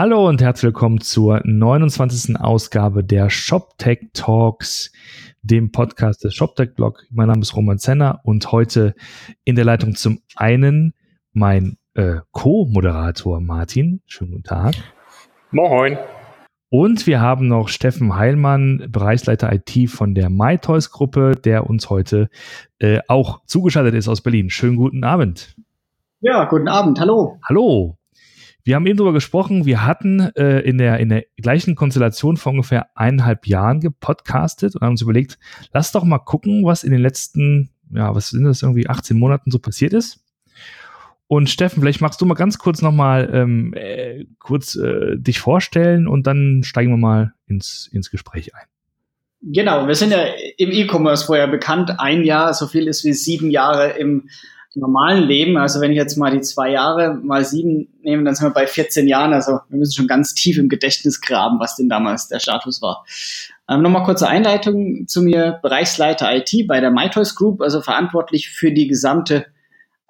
[0.00, 2.36] Hallo und herzlich willkommen zur 29.
[2.38, 4.92] Ausgabe der ShopTech Talks,
[5.42, 7.02] dem Podcast des ShopTech Blog.
[7.10, 8.94] Mein Name ist Roman Zenner und heute
[9.42, 10.94] in der Leitung zum einen
[11.32, 14.00] mein äh, Co-Moderator Martin.
[14.06, 14.76] Schönen guten Tag.
[15.50, 15.98] Moin.
[16.70, 22.30] Und wir haben noch Steffen Heilmann, Bereichsleiter IT von der MyToys Gruppe, der uns heute
[22.78, 24.48] äh, auch zugeschaltet ist aus Berlin.
[24.48, 25.56] Schönen guten Abend.
[26.20, 27.00] Ja, guten Abend.
[27.00, 27.40] Hallo.
[27.48, 27.97] Hallo.
[28.68, 32.52] Wir haben eben darüber gesprochen, wir hatten äh, in, der, in der gleichen Konstellation vor
[32.52, 35.38] ungefähr eineinhalb Jahren gepodcastet und haben uns überlegt,
[35.72, 39.50] lass doch mal gucken, was in den letzten, ja, was sind das, irgendwie 18 Monaten
[39.50, 40.22] so passiert ist.
[41.28, 46.06] Und Steffen, vielleicht magst du mal ganz kurz nochmal ähm, äh, kurz äh, dich vorstellen
[46.06, 48.66] und dann steigen wir mal ins, ins Gespräch ein.
[49.40, 50.26] Genau, wir sind ja
[50.58, 51.98] im E-Commerce vorher bekannt.
[52.00, 54.28] Ein Jahr, so viel ist wie sieben Jahre im
[54.78, 58.46] normalen Leben, also wenn ich jetzt mal die zwei Jahre mal sieben nehme, dann sind
[58.46, 59.32] wir bei 14 Jahren.
[59.32, 63.04] Also wir müssen schon ganz tief im Gedächtnis graben, was denn damals der Status war.
[63.68, 65.58] Ähm, Nochmal kurze Einleitung zu mir.
[65.62, 69.46] Bereichsleiter IT bei der MyToys Group, also verantwortlich für die gesamte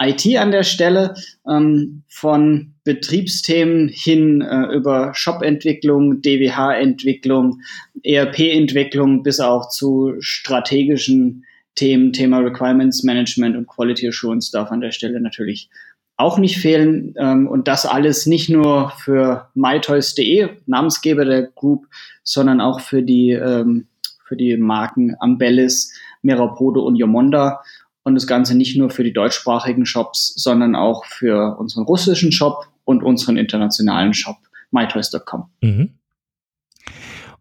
[0.00, 1.14] IT an der Stelle,
[1.48, 7.62] ähm, von Betriebsthemen hin äh, über Shop-Entwicklung, DWH-Entwicklung,
[8.04, 11.44] ERP-Entwicklung bis auch zu strategischen
[11.78, 15.70] Themen, Thema Requirements Management und Quality Assurance darf an der Stelle natürlich
[16.16, 17.14] auch nicht fehlen.
[17.16, 21.86] Ähm, und das alles nicht nur für mytoys.de, Namensgeber der Group,
[22.24, 23.86] sondern auch für die, ähm,
[24.26, 27.60] für die Marken Ambellis, Merapodo und Yomonda.
[28.02, 32.66] Und das Ganze nicht nur für die deutschsprachigen Shops, sondern auch für unseren russischen Shop
[32.84, 34.38] und unseren internationalen Shop,
[34.72, 35.48] mytoys.com.
[35.62, 35.90] Mhm.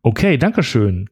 [0.04, 1.10] Okay, danke schön.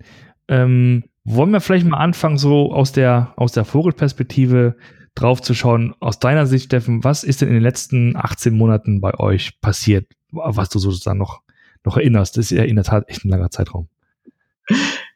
[0.48, 4.78] Ähm, wollen wir vielleicht mal anfangen, so aus der, aus der Vogelperspektive
[5.16, 9.02] drauf zu schauen, aus deiner Sicht, Steffen, was ist denn in den letzten 18 Monaten
[9.02, 11.42] bei euch passiert, was du sozusagen noch,
[11.84, 12.38] noch erinnerst?
[12.38, 13.90] Das ist ja in der Tat echt ein langer Zeitraum.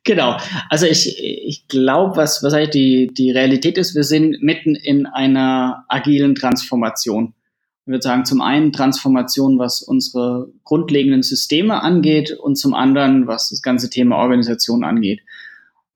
[0.05, 0.37] Genau.
[0.69, 5.05] Also ich, ich glaube, was, was eigentlich die, die Realität ist, wir sind mitten in
[5.05, 7.33] einer agilen Transformation.
[7.85, 13.49] Ich würde sagen, zum einen Transformation, was unsere grundlegenden Systeme angeht und zum anderen, was
[13.49, 15.21] das ganze Thema Organisation angeht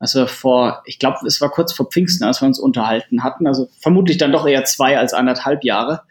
[0.03, 3.47] als wir vor, ich glaube, es war kurz vor Pfingsten, als wir uns unterhalten hatten,
[3.47, 6.01] also vermutlich dann doch eher zwei als anderthalb Jahre.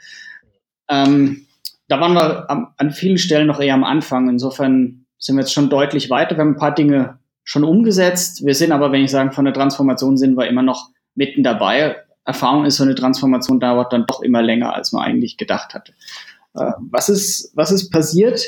[0.88, 1.46] Ähm,
[1.88, 4.30] da waren wir am, an vielen Stellen noch eher am Anfang.
[4.30, 6.36] Insofern sind wir jetzt schon deutlich weiter.
[6.36, 8.46] Wir haben ein paar Dinge schon umgesetzt.
[8.46, 11.96] Wir sind aber, wenn ich sagen, von der Transformation sind wir immer noch mitten dabei.
[12.24, 15.92] Erfahrung ist, so eine Transformation dauert dann doch immer länger, als man eigentlich gedacht hatte.
[16.54, 18.42] Äh, was, ist, was ist passiert?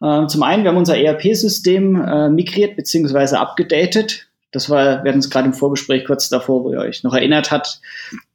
[0.00, 3.36] Äh, zum einen, wir haben unser ERP-System äh, migriert bzw.
[3.36, 4.25] abgedatet.
[4.52, 7.50] Das war, wir hatten es gerade im Vorgespräch kurz davor, wo ihr euch noch erinnert
[7.50, 7.80] habt,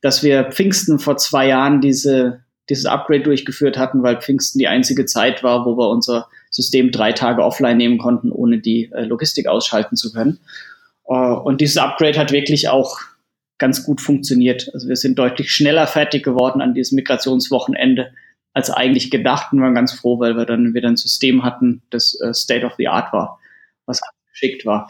[0.01, 5.05] dass wir Pfingsten vor zwei Jahren diese, dieses Upgrade durchgeführt hatten, weil Pfingsten die einzige
[5.05, 9.47] Zeit war, wo wir unser System drei Tage offline nehmen konnten, ohne die äh, Logistik
[9.47, 10.39] ausschalten zu können.
[11.07, 12.99] Uh, und dieses Upgrade hat wirklich auch
[13.57, 14.69] ganz gut funktioniert.
[14.73, 18.11] Also wir sind deutlich schneller fertig geworden an diesem Migrationswochenende
[18.53, 22.19] als eigentlich gedacht und waren ganz froh, weil wir dann wieder ein System hatten, das
[22.21, 23.39] äh, State of the Art war,
[23.85, 24.01] was
[24.31, 24.89] geschickt war.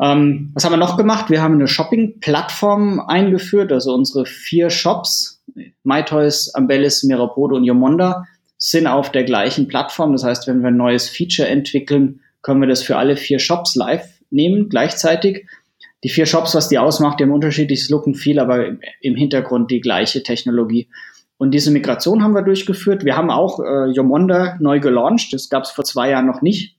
[0.00, 1.30] Ähm, was haben wir noch gemacht?
[1.30, 5.42] Wir haben eine Shopping-Plattform eingeführt, also unsere vier Shops,
[5.84, 8.24] MyToys, Ambellis, Mirapodo und Yomonda,
[8.58, 10.12] sind auf der gleichen Plattform.
[10.12, 13.74] Das heißt, wenn wir ein neues Feature entwickeln, können wir das für alle vier Shops
[13.74, 15.46] live nehmen, gleichzeitig.
[16.04, 18.66] Die vier Shops, was die ausmacht, die haben unterschiedliches Look und viel, aber
[19.00, 20.88] im Hintergrund die gleiche Technologie.
[21.38, 23.04] Und diese Migration haben wir durchgeführt.
[23.04, 25.32] Wir haben auch äh, Yomonda neu gelauncht.
[25.32, 26.76] Das gab es vor zwei Jahren noch nicht.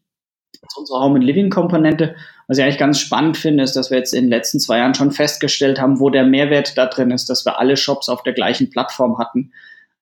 [0.62, 2.16] Das ist unsere Home and Living Komponente.
[2.48, 4.94] Was ich eigentlich ganz spannend finde, ist, dass wir jetzt in den letzten zwei Jahren
[4.94, 8.34] schon festgestellt haben, wo der Mehrwert da drin ist, dass wir alle Shops auf der
[8.34, 9.52] gleichen Plattform hatten.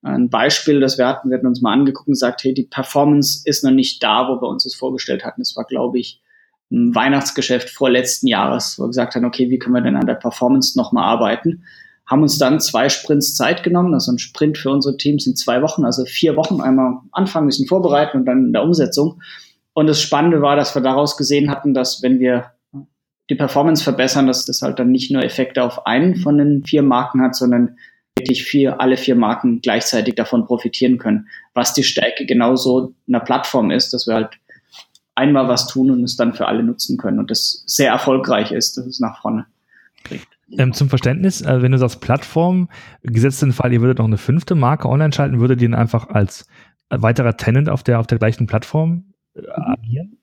[0.04, 3.42] Ein Beispiel, das wir hatten, wir hatten uns mal angeguckt und gesagt, hey, die Performance
[3.46, 5.42] ist noch nicht da, wo wir uns das vorgestellt hatten.
[5.42, 6.22] Das war, glaube ich,
[6.72, 10.06] ein Weihnachtsgeschäft vor letzten Jahres, wo wir gesagt haben, okay, wie können wir denn an
[10.06, 11.64] der Performance nochmal arbeiten?
[12.06, 13.96] Haben uns dann zwei Sprints Zeit genommen.
[13.96, 16.62] Also ein Sprint für unsere Teams sind zwei Wochen, also vier Wochen.
[16.62, 19.22] Einmal anfangen, bisschen vorbereiten und dann in der Umsetzung.
[19.76, 22.54] Und das Spannende war, dass wir daraus gesehen hatten, dass wenn wir
[23.30, 26.82] die Performance verbessern, dass das halt dann nicht nur Effekte auf einen von den vier
[26.82, 27.78] Marken hat, sondern
[28.18, 31.28] wirklich vier, alle vier Marken gleichzeitig davon profitieren können.
[31.54, 34.30] Was die Stärke genauso einer Plattform ist, dass wir halt
[35.14, 38.78] einmal was tun und es dann für alle nutzen können und das sehr erfolgreich ist,
[38.78, 39.46] dass es nach vorne
[40.06, 40.28] bringt.
[40.58, 42.70] Ähm, zum Verständnis, äh, wenn du sagst Plattform,
[43.04, 46.08] gesetzt den Fall, ihr würdet noch eine fünfte Marke online schalten, würdet ihr ihn einfach
[46.08, 46.48] als
[46.90, 49.04] weiterer Tenant auf der, auf der gleichen Plattform
[49.36, 50.18] äh, agieren?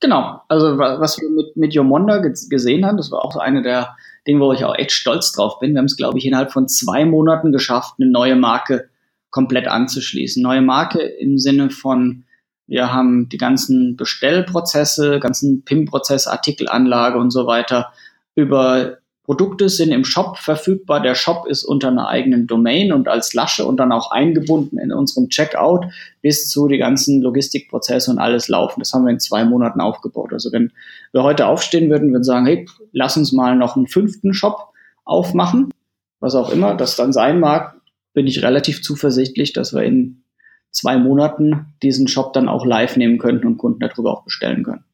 [0.00, 3.96] Genau, also was wir mit, mit Yomonda gesehen haben, das war auch so eine der
[4.26, 5.72] Dinge, wo ich auch echt stolz drauf bin.
[5.72, 8.88] Wir haben es, glaube ich, innerhalb von zwei Monaten geschafft, eine neue Marke
[9.30, 10.42] komplett anzuschließen.
[10.42, 12.24] Neue Marke im Sinne von
[12.66, 17.92] Wir haben die ganzen Bestellprozesse, ganzen PIM-Prozess, Artikelanlage und so weiter
[18.34, 21.00] über Produkte sind im Shop verfügbar.
[21.00, 24.92] Der Shop ist unter einer eigenen Domain und als Lasche und dann auch eingebunden in
[24.92, 25.86] unserem Checkout
[26.22, 28.80] bis zu die ganzen Logistikprozesse und alles laufen.
[28.80, 30.32] Das haben wir in zwei Monaten aufgebaut.
[30.32, 30.72] Also wenn
[31.12, 34.72] wir heute aufstehen würden, würden sagen, hey, lass uns mal noch einen fünften Shop
[35.04, 35.70] aufmachen,
[36.18, 37.76] was auch immer das dann sein mag,
[38.14, 40.24] bin ich relativ zuversichtlich, dass wir in
[40.70, 44.84] zwei Monaten diesen Shop dann auch live nehmen könnten und Kunden darüber auch bestellen können.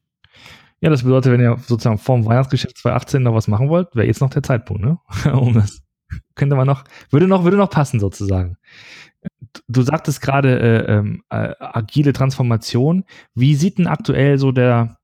[0.81, 4.21] Ja, das bedeutet, wenn ihr sozusagen vorm Weihnachtsgeschäft 2018 noch was machen wollt, wäre jetzt
[4.21, 4.97] noch der Zeitpunkt, ne?
[5.33, 5.81] um das
[6.35, 8.57] könnte man noch, würde noch, würde noch passen sozusagen.
[9.67, 13.03] Du sagtest gerade äh, ähm, äh, agile Transformation.
[13.35, 14.97] Wie sieht denn aktuell so der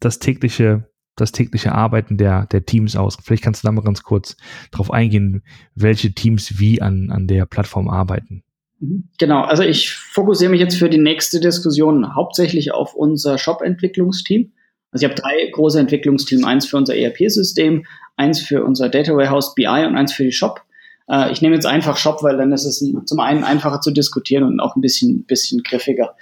[0.00, 3.16] das tägliche das tägliche Arbeiten der, der Teams aus?
[3.22, 4.36] Vielleicht kannst du da mal ganz kurz
[4.70, 5.42] drauf eingehen,
[5.74, 8.44] welche Teams wie an, an der Plattform arbeiten.
[8.80, 9.08] Mhm.
[9.18, 14.52] Genau, also ich fokussiere mich jetzt für die nächste Diskussion hauptsächlich auf unser Shop-Entwicklungsteam.
[14.92, 17.84] Also ich habe drei große Entwicklungsteams, eins für unser ERP-System,
[18.16, 20.62] eins für unser Data Warehouse BI und eins für die Shop.
[21.08, 24.44] Äh, ich nehme jetzt einfach Shop, weil dann ist es zum einen einfacher zu diskutieren
[24.44, 26.16] und auch ein bisschen, bisschen griffiger.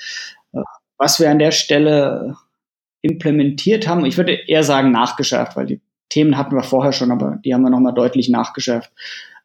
[0.53, 0.63] Äh,
[0.99, 2.37] was wir an der Stelle
[3.03, 7.39] implementiert haben, ich würde eher sagen nachgeschärft, weil die Themen hatten wir vorher schon, aber
[7.45, 8.91] die haben wir nochmal deutlich nachgeschärft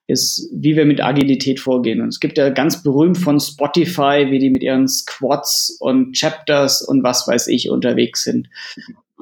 [0.09, 2.01] ist, wie wir mit Agilität vorgehen.
[2.01, 6.81] Und es gibt ja ganz berühmt von Spotify, wie die mit ihren Squads und Chapters
[6.81, 8.49] und was weiß ich unterwegs sind.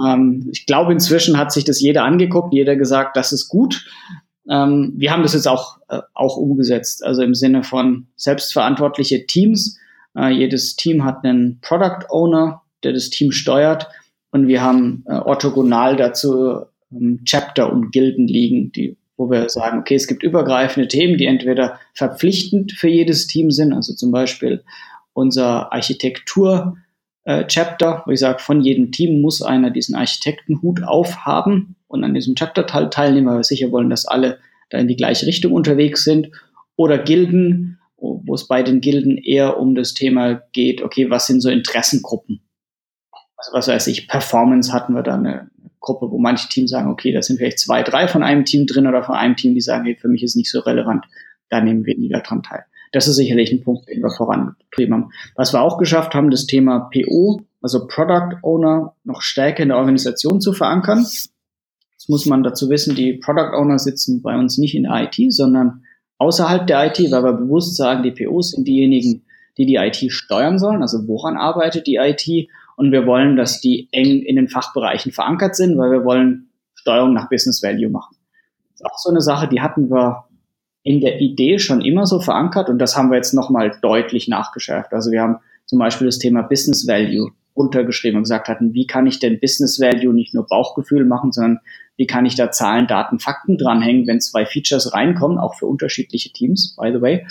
[0.06, 3.86] Ähm, ich glaube, inzwischen hat sich das jeder angeguckt, jeder gesagt, das ist gut.
[4.50, 9.78] Ähm, wir haben das jetzt auch, äh, auch umgesetzt, also im Sinne von selbstverantwortliche Teams.
[10.16, 13.88] Äh, jedes Team hat einen Product Owner, der das Team steuert.
[14.32, 16.62] Und wir haben äh, orthogonal dazu
[16.92, 21.26] ähm, Chapter und Gilden liegen, die, wo wir sagen, okay, es gibt übergreifende Themen, die
[21.26, 24.64] entweder verpflichtend für jedes Team sind, also zum Beispiel
[25.14, 26.78] unser Architektur
[27.28, 32.14] äh, Chapter, wo ich sage, von jedem Team muss einer diesen Architektenhut aufhaben und an
[32.14, 34.40] diesem Chapter teil teilnehmen, weil wir sicher wollen, dass alle
[34.70, 36.32] da in die gleiche Richtung unterwegs sind.
[36.78, 41.42] Oder Gilden, wo es bei den Gilden eher um das Thema geht, okay, was sind
[41.42, 42.40] so Interessengruppen?
[43.36, 45.50] Also was weiß ich, Performance hatten wir da eine
[45.82, 48.88] Gruppe, wo manche Teams sagen, okay, da sind vielleicht zwei, drei von einem Team drin
[48.88, 51.06] oder von einem Team, die sagen, hey, für mich ist nicht so relevant,
[51.50, 52.64] da nehmen wir weniger dran teil.
[52.98, 55.12] Das ist sicherlich ein Punkt, den wir vorangetrieben haben.
[55.36, 59.78] Was wir auch geschafft haben, das Thema PO, also Product Owner, noch stärker in der
[59.78, 61.02] Organisation zu verankern.
[61.02, 61.30] Jetzt
[62.08, 65.84] muss man dazu wissen, die Product Owner sitzen bei uns nicht in der IT, sondern
[66.18, 69.28] außerhalb der IT, weil wir bewusst sagen, die POs sind diejenigen,
[69.60, 70.82] die die IT steuern sollen.
[70.82, 72.50] Also woran arbeitet die IT?
[72.78, 77.14] Und wir wollen, dass die eng in den Fachbereichen verankert sind, weil wir wollen Steuerung
[77.14, 78.18] nach Business Value machen.
[78.72, 80.27] Das ist auch so eine Sache, die hatten wir
[80.88, 84.94] in der Idee schon immer so verankert und das haben wir jetzt nochmal deutlich nachgeschärft.
[84.94, 89.06] Also wir haben zum Beispiel das Thema Business Value runtergeschrieben und gesagt hatten, wie kann
[89.06, 91.60] ich denn Business Value nicht nur Bauchgefühl machen, sondern
[91.98, 96.32] wie kann ich da Zahlen, Daten, Fakten dranhängen, wenn zwei Features reinkommen, auch für unterschiedliche
[96.32, 97.28] Teams, by the way,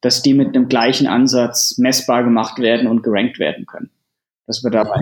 [0.00, 3.90] dass die mit einem gleichen Ansatz messbar gemacht werden und gerankt werden können.
[4.48, 5.00] Dass wir dabei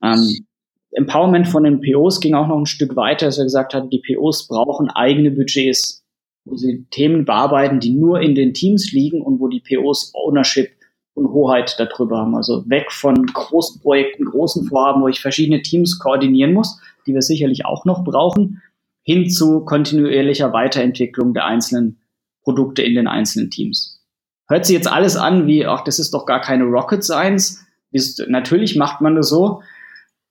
[0.00, 0.46] ähm,
[0.92, 4.00] Empowerment von den POs ging auch noch ein Stück weiter, dass wir gesagt hatten, die
[4.06, 6.04] POs brauchen eigene Budgets
[6.48, 10.70] wo sie Themen bearbeiten, die nur in den Teams liegen und wo die POs Ownership
[11.14, 12.34] und Hoheit darüber haben.
[12.34, 17.22] Also weg von großen Projekten, großen Vorhaben, wo ich verschiedene Teams koordinieren muss, die wir
[17.22, 18.62] sicherlich auch noch brauchen,
[19.02, 21.98] hin zu kontinuierlicher Weiterentwicklung der einzelnen
[22.42, 24.02] Produkte in den einzelnen Teams.
[24.48, 27.64] Hört sich jetzt alles an wie, ach, das ist doch gar keine Rocket Science.
[27.90, 29.62] Ist, natürlich macht man das so,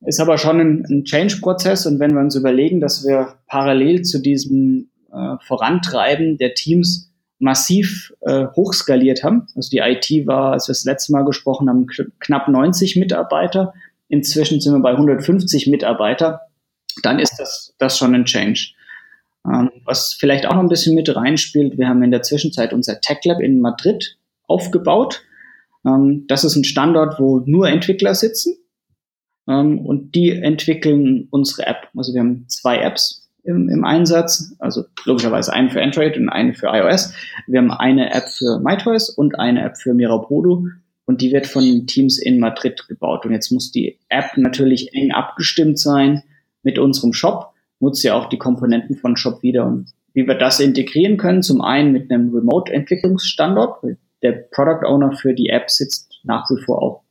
[0.01, 4.19] ist aber schon ein, ein Change-Prozess und wenn wir uns überlegen, dass wir parallel zu
[4.21, 9.47] diesem äh, Vorantreiben der Teams massiv äh, hochskaliert haben.
[9.55, 11.87] Also die IT war, als wir das letzte Mal gesprochen haben,
[12.19, 13.73] knapp 90 Mitarbeiter.
[14.09, 16.41] Inzwischen sind wir bei 150 Mitarbeiter.
[17.03, 18.73] Dann ist das, das schon ein Change.
[19.45, 22.99] Ähm, was vielleicht auch noch ein bisschen mit reinspielt, wir haben in der Zwischenzeit unser
[23.01, 25.23] Tech Lab in Madrid aufgebaut.
[25.85, 28.57] Ähm, das ist ein Standort, wo nur Entwickler sitzen.
[29.47, 31.87] Ähm, und die entwickeln unsere App.
[31.95, 34.53] Also wir haben zwei Apps im, im Einsatz.
[34.59, 37.13] Also logischerweise eine für Android und eine für iOS.
[37.47, 40.67] Wir haben eine App für MyToys und eine App für Mirapodo
[41.05, 43.25] und die wird von Teams in Madrid gebaut.
[43.25, 46.23] Und jetzt muss die App natürlich eng abgestimmt sein
[46.63, 49.65] mit unserem Shop, nutzt ja auch die Komponenten von Shop wieder.
[49.65, 53.83] Und wie wir das integrieren können, zum einen mit einem Remote-Entwicklungsstandort,
[54.21, 57.03] der Product Owner für die App sitzt nach wie vor auch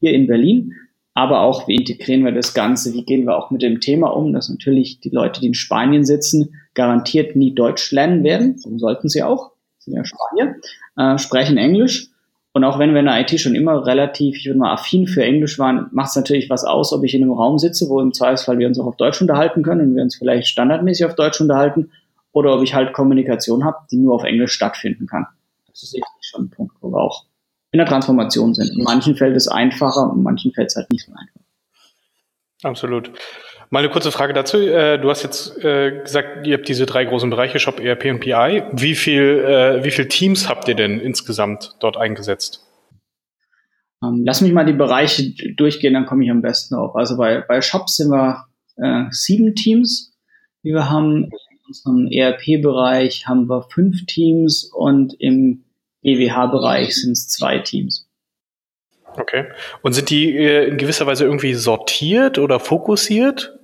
[0.00, 0.72] hier in Berlin
[1.14, 4.32] aber auch, wie integrieren wir das Ganze, wie gehen wir auch mit dem Thema um,
[4.32, 9.08] dass natürlich die Leute, die in Spanien sitzen, garantiert nie Deutsch lernen werden, so sollten
[9.08, 10.56] sie auch, sind ja Spanier,
[10.96, 12.08] äh, sprechen Englisch.
[12.54, 15.22] Und auch wenn wir in der IT schon immer relativ, ich würde mal, affin für
[15.24, 18.12] Englisch waren, macht es natürlich was aus, ob ich in einem Raum sitze, wo im
[18.12, 21.40] Zweifelsfall wir uns auch auf Deutsch unterhalten können und wir uns vielleicht standardmäßig auf Deutsch
[21.40, 21.90] unterhalten,
[22.32, 25.26] oder ob ich halt Kommunikation habe, die nur auf Englisch stattfinden kann.
[25.66, 27.24] Das ist sicherlich schon ein Punkt, wo wir auch
[27.72, 28.76] in der Transformation sind.
[28.76, 31.40] In manchen fällt es einfacher, in manchen fällt es halt nicht so einfach.
[32.62, 33.10] Absolut.
[33.70, 34.58] Mal eine kurze Frage dazu.
[34.58, 38.20] Äh, du hast jetzt äh, gesagt, ihr habt diese drei großen Bereiche, Shop, ERP und
[38.20, 38.64] PI.
[38.72, 42.66] Wie viel, äh, wie viel Teams habt ihr denn insgesamt dort eingesetzt?
[44.04, 46.94] Ähm, lass mich mal die Bereiche durchgehen, dann komme ich am besten auf.
[46.94, 48.44] Also bei, bei Shop sind wir
[48.76, 50.12] äh, sieben Teams,
[50.62, 51.24] die wir haben.
[51.24, 55.64] In unserem ERP-Bereich haben wir fünf Teams und im
[56.02, 58.08] EWH-Bereich sind es zwei Teams.
[59.16, 59.46] Okay.
[59.82, 63.58] Und sind die äh, in gewisser Weise irgendwie sortiert oder fokussiert?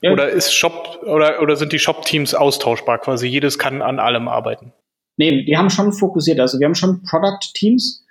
[0.00, 0.12] Ja.
[0.12, 2.98] Oder ist Shop oder, oder sind die Shop-Teams austauschbar?
[2.98, 4.72] Quasi jedes kann an allem arbeiten.
[5.16, 6.40] Nee, die haben schon fokussiert.
[6.40, 8.04] Also wir haben schon Product-Teams,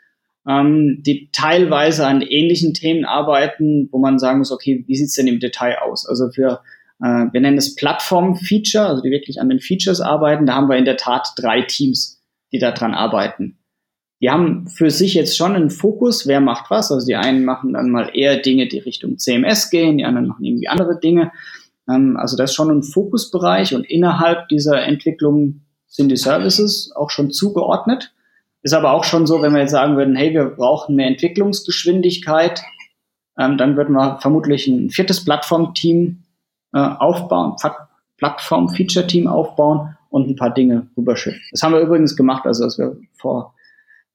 [0.48, 5.28] ähm, die teilweise an ähnlichen Themen arbeiten, wo man sagen muss, okay, wie sieht's denn
[5.28, 6.08] im Detail aus?
[6.08, 6.62] Also für,
[7.02, 10.78] äh, wir nennen es Plattform-Feature, also die wirklich an den Features arbeiten, da haben wir
[10.78, 12.22] in der Tat drei Teams,
[12.54, 13.58] die daran arbeiten.
[14.22, 16.92] Die haben für sich jetzt schon einen Fokus, wer macht was.
[16.92, 20.46] Also die einen machen dann mal eher Dinge, die Richtung CMS gehen, die anderen machen
[20.46, 21.32] irgendwie andere Dinge.
[21.90, 27.10] Ähm, also das ist schon ein Fokusbereich und innerhalb dieser Entwicklung sind die Services auch
[27.10, 28.13] schon zugeordnet.
[28.62, 32.62] Ist aber auch schon so, wenn wir jetzt sagen würden, hey, wir brauchen mehr Entwicklungsgeschwindigkeit,
[33.40, 36.24] ähm, dann würden wir vermutlich ein viertes Plattformteam
[36.74, 37.56] äh, aufbauen,
[38.18, 41.42] Plattform-Feature-Team aufbauen und ein paar Dinge rüberschiffen.
[41.51, 43.56] Das haben wir übrigens gemacht, also dass wir vor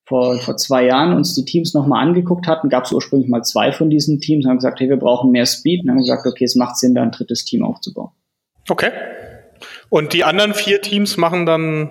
[0.06, 3.72] vor, vor zwei Jahren uns die Teams nochmal angeguckt hatten, gab es ursprünglich mal zwei
[3.72, 6.54] von diesen Teams, haben gesagt, hey, wir brauchen mehr Speed und haben gesagt, okay, es
[6.54, 8.10] macht Sinn, da ein drittes Team aufzubauen.
[8.68, 8.90] Okay.
[9.88, 11.90] Und die anderen vier Teams machen dann,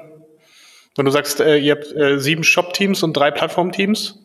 [0.95, 4.19] wenn du sagst, äh, ihr habt äh, sieben Shop-Teams und drei Plattform-Teams?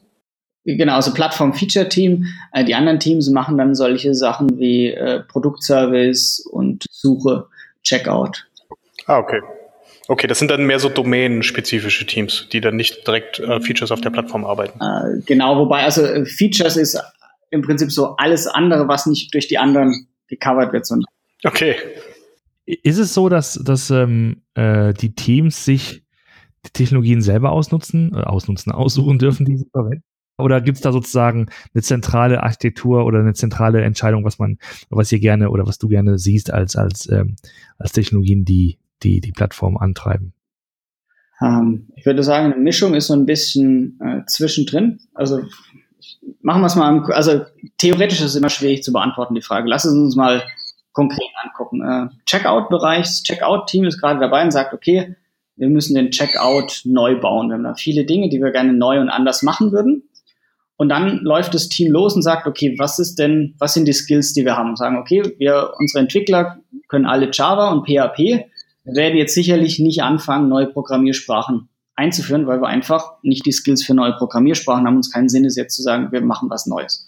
[0.65, 2.27] Genau, also Plattform-Feature-Team.
[2.53, 7.49] Äh, die anderen Teams machen dann solche Sachen wie äh, Produktservice und Suche,
[7.83, 8.47] Checkout.
[9.07, 9.41] Ah, okay.
[10.11, 14.01] Okay, das sind dann mehr so domänenspezifische Teams, die dann nicht direkt äh, Features auf
[14.01, 14.81] der Plattform arbeiten.
[14.81, 17.01] Äh, genau, wobei also äh, Features ist
[17.51, 20.85] im Prinzip so alles andere, was nicht durch die anderen gecovert wird.
[20.85, 21.07] Sondern
[21.45, 21.77] okay.
[22.67, 26.03] Ist es so, dass, dass ähm, äh, die Teams sich
[26.67, 30.03] die Technologien selber ausnutzen, äh, ausnutzen, aussuchen dürfen, die sie verwenden?
[30.39, 35.13] Oder gibt es da sozusagen eine zentrale Architektur oder eine zentrale Entscheidung, was man, was
[35.13, 37.37] ihr gerne oder was du gerne siehst als, als, ähm,
[37.79, 40.35] als Technologien, die die die Plattform antreiben?
[41.43, 45.01] Ähm, ich würde sagen, eine Mischung ist so ein bisschen äh, zwischendrin.
[45.15, 45.41] Also
[46.43, 47.45] machen wir es mal, also
[47.79, 49.69] theoretisch ist es immer schwierig zu beantworten, die Frage.
[49.69, 50.43] Lass es uns mal
[50.93, 51.83] konkret angucken.
[51.83, 55.17] Äh, Checkout-Bereich, das Checkout-Team ist gerade dabei und sagt, okay,
[55.57, 57.49] wir müssen den Checkout neu bauen.
[57.49, 60.05] Wir haben da viele Dinge, die wir gerne neu und anders machen würden.
[60.77, 63.93] Und dann läuft das Team los und sagt, okay, was ist denn, was sind die
[63.93, 64.77] Skills, die wir haben?
[64.77, 68.47] sagen, okay, wir, unsere Entwickler können alle Java und PHP.
[68.85, 73.85] Wir werden jetzt sicherlich nicht anfangen, neue Programmiersprachen einzuführen, weil wir einfach nicht die Skills
[73.85, 74.97] für neue Programmiersprachen haben.
[74.97, 77.07] Uns keinen Sinn ist jetzt zu sagen, wir machen was Neues.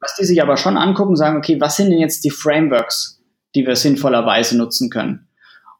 [0.00, 3.20] Was die sich aber schon angucken, sagen, okay, was sind denn jetzt die Frameworks,
[3.54, 5.28] die wir sinnvollerweise nutzen können?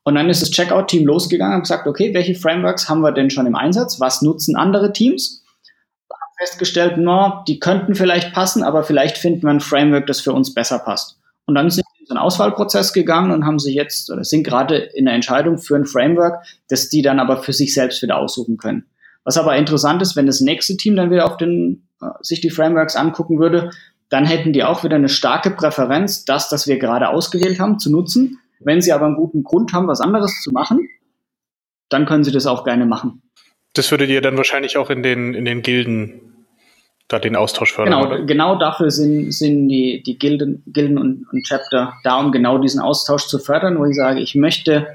[0.02, 3.47] Und dann ist das Checkout-Team losgegangen und gesagt, okay, welche Frameworks haben wir denn schon
[3.47, 4.00] im Einsatz?
[4.00, 5.45] Was nutzen andere Teams?
[6.11, 10.33] Haben festgestellt, no, die könnten vielleicht passen, aber vielleicht finden wir ein Framework, das für
[10.33, 11.21] uns besser passt.
[11.47, 15.05] Und dann sind so einen Auswahlprozess gegangen und haben sich jetzt oder sind gerade in
[15.05, 18.87] der Entscheidung für ein Framework, das die dann aber für sich selbst wieder aussuchen können.
[19.25, 22.49] Was aber interessant ist, wenn das nächste Team dann wieder auf den, äh, sich die
[22.49, 23.71] Frameworks angucken würde,
[24.09, 27.91] dann hätten die auch wieder eine starke Präferenz, das, das wir gerade ausgewählt haben, zu
[27.91, 28.38] nutzen.
[28.59, 30.88] Wenn sie aber einen guten Grund haben, was anderes zu machen,
[31.91, 33.23] dann können sie das auch gerne machen.
[33.75, 36.38] Das würdet ihr dann wahrscheinlich auch in den, in den Gilden
[37.09, 38.00] da den Austausch fördern.
[38.00, 38.25] Genau, oder?
[38.25, 42.81] genau dafür sind, sind die, die Gilden, Gilden und, und Chapter da, um genau diesen
[42.81, 44.87] Austausch zu fördern, wo ich sage, ich möchte,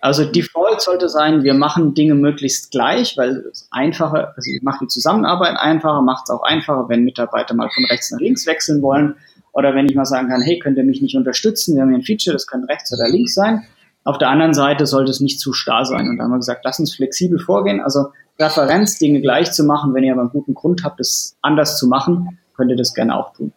[0.00, 4.88] also Default sollte sein, wir machen Dinge möglichst gleich, weil es einfacher, also macht die
[4.88, 9.14] Zusammenarbeit einfacher, macht es auch einfacher, wenn Mitarbeiter mal von rechts nach links wechseln wollen
[9.52, 11.98] oder wenn ich mal sagen kann, hey, könnt ihr mich nicht unterstützen, wir haben hier
[11.98, 13.62] ein Feature, das kann rechts oder links sein.
[14.04, 16.06] Auf der anderen Seite sollte es nicht zu starr sein.
[16.10, 17.80] Und da haben wir gesagt, lass uns flexibel vorgehen.
[17.80, 19.94] Also Referenz, Dinge gleich zu machen.
[19.94, 23.16] Wenn ihr aber einen guten Grund habt, es anders zu machen, könnt ihr das gerne
[23.16, 23.52] auch tun.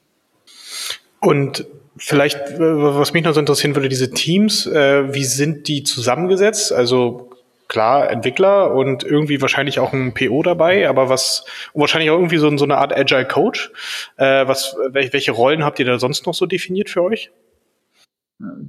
[1.19, 1.65] Und
[1.98, 6.72] vielleicht, was mich noch so interessieren würde, diese Teams, äh, wie sind die zusammengesetzt?
[6.72, 7.29] Also
[7.67, 12.55] klar, Entwickler und irgendwie wahrscheinlich auch ein PO dabei, aber was, wahrscheinlich auch irgendwie so,
[12.57, 13.72] so eine Art Agile Coach.
[14.15, 17.31] Äh, was, welche Rollen habt ihr da sonst noch so definiert für euch?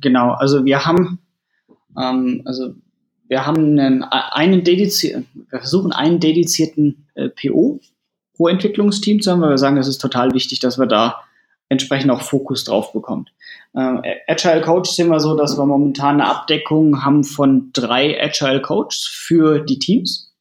[0.01, 1.21] Genau, also wir haben,
[1.99, 2.75] ähm, also
[3.29, 7.81] wir haben einen, einen dedizierten, wir versuchen einen dedizierten äh, PO
[8.39, 11.23] Rohentwicklungsteam zu haben, weil wir sagen, es ist total wichtig, dass wir da
[11.69, 13.31] entsprechend auch Fokus drauf bekommt.
[13.75, 18.63] Äh, Agile Coach sind wir so, dass wir momentan eine Abdeckung haben von drei Agile
[18.63, 20.35] Coaches für die Teams.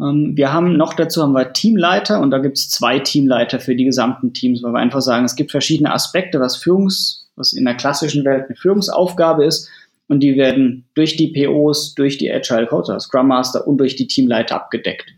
[0.00, 3.74] Ähm, wir haben noch dazu haben wir Teamleiter und da gibt es zwei Teamleiter für
[3.74, 7.64] die gesamten Teams, weil wir einfach sagen, es gibt verschiedene Aspekte, was Führungs, was in
[7.64, 9.68] der klassischen Welt eine Führungsaufgabe ist
[10.08, 14.06] und die werden durch die POs, durch die Agile also Scrum Master und durch die
[14.06, 15.14] Teamleiter abgedeckt.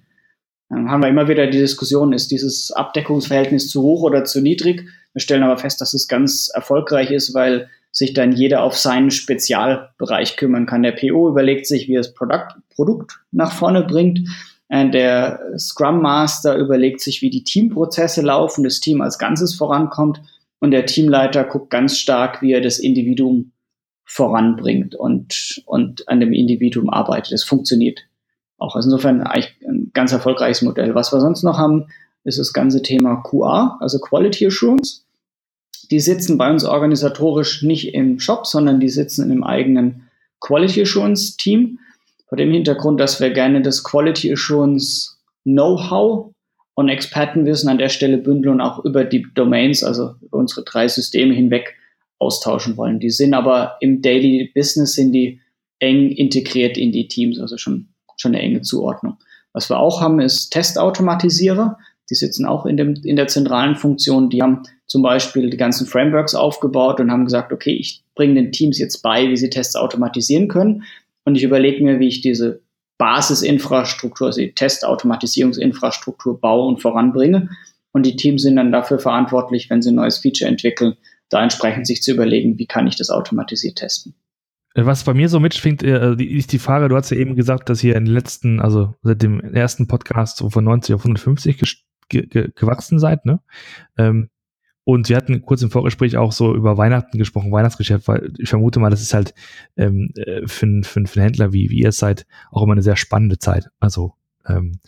[0.68, 4.84] Dann haben wir immer wieder die Diskussion, ist dieses Abdeckungsverhältnis zu hoch oder zu niedrig?
[5.12, 9.10] Wir stellen aber fest, dass es ganz erfolgreich ist, weil sich dann jeder auf seinen
[9.10, 10.82] Spezialbereich kümmern kann.
[10.82, 14.20] Der PO überlegt sich, wie er das Produkt, Produkt nach vorne bringt.
[14.68, 20.20] Äh, der Scrum Master überlegt sich, wie die Teamprozesse laufen, das Team als Ganzes vorankommt.
[20.58, 23.52] Und der Teamleiter guckt ganz stark, wie er das Individuum
[24.06, 27.32] voranbringt und, und an dem Individuum arbeitet.
[27.32, 28.00] Das funktioniert
[28.56, 28.76] auch.
[28.76, 30.94] Also insofern eigentlich ein ganz erfolgreiches Modell.
[30.94, 31.88] Was wir sonst noch haben,
[32.25, 35.02] ist das ganze Thema QA, also Quality Assurance.
[35.90, 40.08] Die sitzen bei uns organisatorisch nicht im Shop, sondern die sitzen in einem eigenen
[40.40, 41.80] Quality Assurance Team.
[42.28, 46.32] Vor dem Hintergrund, dass wir gerne das Quality Assurance Know-how
[46.75, 50.88] und Expertenwissen an der Stelle bündeln und auch über die Domains, also über unsere drei
[50.88, 51.76] Systeme hinweg
[52.18, 53.00] austauschen wollen.
[53.00, 55.40] Die sind aber im Daily Business sind die
[55.78, 59.18] eng integriert in die Teams, also schon, schon eine enge Zuordnung.
[59.52, 61.78] Was wir auch haben, ist Testautomatisierer.
[62.11, 64.30] Die sitzen auch in, dem, in der zentralen Funktion.
[64.30, 68.52] Die haben zum Beispiel die ganzen Frameworks aufgebaut und haben gesagt, okay, ich bringe den
[68.52, 70.85] Teams jetzt bei, wie sie Tests automatisieren können.
[71.25, 72.61] Und ich überlege mir, wie ich diese
[72.99, 77.50] Basisinfrastruktur, also die Testautomatisierungsinfrastruktur baue und voranbringe.
[77.92, 80.96] Und die Teams sind dann dafür verantwortlich, wenn sie ein neues Feature entwickeln,
[81.28, 84.14] da entsprechend sich zu überlegen, wie kann ich das automatisiert testen.
[84.75, 87.68] Äh, was bei mir so mitschwingt, äh, ist die Frage, du hast ja eben gesagt,
[87.68, 91.59] dass ihr in den letzten, also seit dem ersten Podcast von 90 auf 150
[92.09, 93.40] ge ge gewachsen seid, ne?
[93.97, 94.28] Ähm,
[94.88, 98.78] und wir hatten kurz im Vorgespräch auch so über Weihnachten gesprochen, Weihnachtsgeschäft, weil ich vermute
[98.78, 99.34] mal, das ist halt
[99.76, 102.82] ähm, äh, für, für, für einen Händler, wie, wie ihr es seid, auch immer eine
[102.82, 103.69] sehr spannende Zeit.
[103.80, 104.15] Also
[104.47, 104.78] ähm,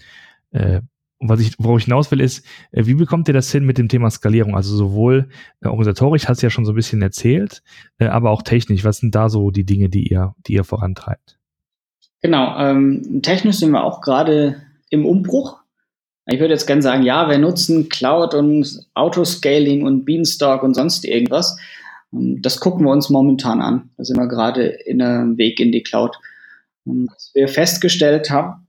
[0.53, 0.83] äh,
[1.19, 3.77] und was ich, worauf ich hinaus will, ist, äh, wie bekommt ihr das hin mit
[3.77, 4.55] dem Thema Skalierung?
[4.55, 5.29] Also sowohl
[5.61, 7.63] äh, organisatorisch, hast du ja schon so ein bisschen erzählt,
[7.99, 8.85] äh, aber auch technisch.
[8.85, 11.39] Was sind da so die Dinge, die ihr, die ihr vorantreibt?
[12.23, 15.59] Genau, ähm, technisch sind wir auch gerade im Umbruch.
[16.27, 21.05] Ich würde jetzt gerne sagen, ja, wir nutzen Cloud und Autoscaling und Beanstalk und sonst
[21.05, 21.57] irgendwas.
[22.13, 23.91] Ähm, das gucken wir uns momentan an.
[23.97, 26.17] Da sind wir gerade in einem Weg in die Cloud.
[26.87, 28.68] Ähm, was wir festgestellt haben,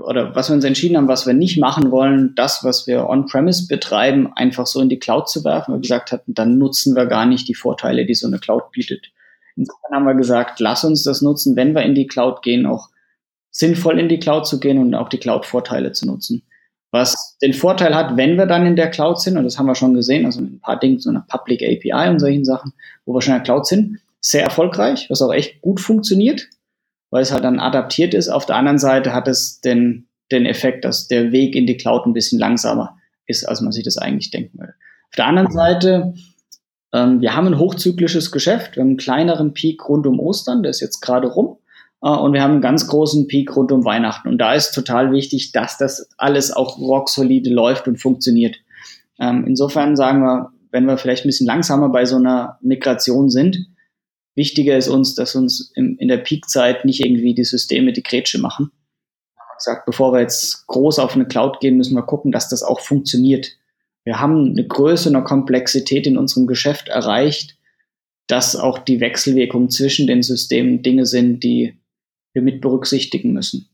[0.00, 3.66] oder was wir uns entschieden haben, was wir nicht machen wollen, das, was wir on-premise
[3.66, 5.74] betreiben, einfach so in die Cloud zu werfen.
[5.74, 9.12] Wir gesagt hatten, dann nutzen wir gar nicht die Vorteile, die so eine Cloud bietet.
[9.54, 12.88] Insofern haben wir gesagt, lass uns das nutzen, wenn wir in die Cloud gehen, auch
[13.50, 16.42] sinnvoll in die Cloud zu gehen und auch die Cloud-Vorteile zu nutzen.
[16.90, 19.74] Was den Vorteil hat, wenn wir dann in der Cloud sind, und das haben wir
[19.74, 22.72] schon gesehen, also ein paar Dinge, so eine Public API und solchen Sachen,
[23.04, 26.48] wo wir schon in der Cloud sind, sehr erfolgreich, was auch echt gut funktioniert,
[27.12, 28.30] weil es halt dann adaptiert ist.
[28.30, 32.06] Auf der anderen Seite hat es den, den Effekt, dass der Weg in die Cloud
[32.06, 32.96] ein bisschen langsamer
[33.26, 34.72] ist, als man sich das eigentlich denken würde.
[35.10, 36.14] Auf der anderen Seite,
[36.92, 40.70] ähm, wir haben ein hochzyklisches Geschäft, wir haben einen kleineren Peak rund um Ostern, der
[40.70, 41.58] ist jetzt gerade rum.
[42.02, 44.28] Äh, und wir haben einen ganz großen Peak rund um Weihnachten.
[44.28, 48.56] Und da ist total wichtig, dass das alles auch rocksolide läuft und funktioniert.
[49.20, 53.66] Ähm, insofern sagen wir, wenn wir vielleicht ein bisschen langsamer bei so einer Migration sind,
[54.34, 58.38] wichtiger ist uns, dass uns im, in der Peakzeit nicht irgendwie die Systeme die Grätsche
[58.38, 58.70] machen.
[59.58, 62.80] Sagt, bevor wir jetzt groß auf eine Cloud gehen, müssen wir gucken, dass das auch
[62.80, 63.52] funktioniert.
[64.04, 67.56] Wir haben eine Größe, eine Komplexität in unserem Geschäft erreicht,
[68.26, 71.78] dass auch die Wechselwirkungen zwischen den Systemen Dinge sind, die
[72.32, 73.68] wir mit berücksichtigen müssen.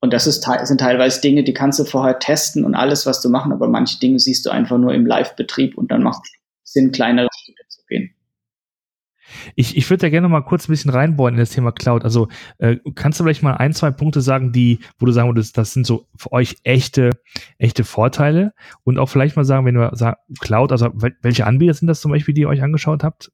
[0.00, 3.30] Und das ist, sind teilweise Dinge, die kannst du vorher testen und alles, was du
[3.30, 6.92] machen, aber manche Dinge siehst du einfach nur im Live-Betrieb und dann macht es Sinn,
[6.92, 8.14] kleinere Schritte zu gehen.
[9.54, 12.04] Ich, ich würde da gerne mal kurz ein bisschen reinbohren in das Thema Cloud.
[12.04, 15.56] Also äh, kannst du vielleicht mal ein, zwei Punkte sagen, die, wo du sagen würdest,
[15.58, 17.10] das sind so für euch echte,
[17.58, 18.52] echte Vorteile
[18.84, 20.90] und auch vielleicht mal sagen, wenn du sagst Cloud, also
[21.22, 23.30] welche Anbieter sind das zum Beispiel, die ihr euch angeschaut habt?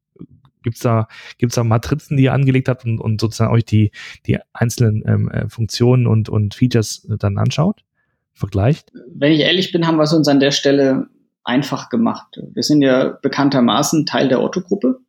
[0.63, 1.09] Gibt's da,
[1.39, 3.93] gibt's da Matrizen, die ihr angelegt habt und, und sozusagen euch die,
[4.27, 7.83] die einzelnen ähm, äh, Funktionen und, und Features dann anschaut?
[8.35, 8.93] Vergleicht?
[9.15, 11.09] Wenn ich ehrlich bin, haben wir es uns an der Stelle
[11.45, 12.41] einfach gemacht.
[12.53, 15.01] Wir sind ja bekanntermaßen Teil der Otto-Gruppe.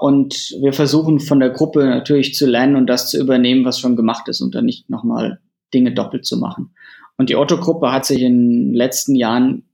[0.00, 3.96] Und wir versuchen von der Gruppe natürlich zu lernen und das zu übernehmen, was schon
[3.96, 5.40] gemacht ist und dann nicht nochmal
[5.74, 6.74] Dinge doppelt zu machen.
[7.18, 9.64] Und die Otto-Gruppe hat sich in den letzten Jahren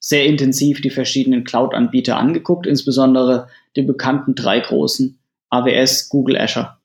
[0.00, 5.18] sehr intensiv die verschiedenen Cloud-Anbieter angeguckt, insbesondere die bekannten drei großen,
[5.50, 6.78] AWS, Google, Azure.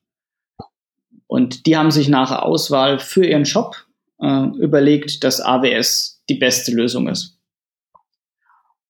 [1.26, 3.76] Und die haben sich nach Auswahl für ihren Shop
[4.20, 7.39] äh, überlegt, dass AWS die beste Lösung ist.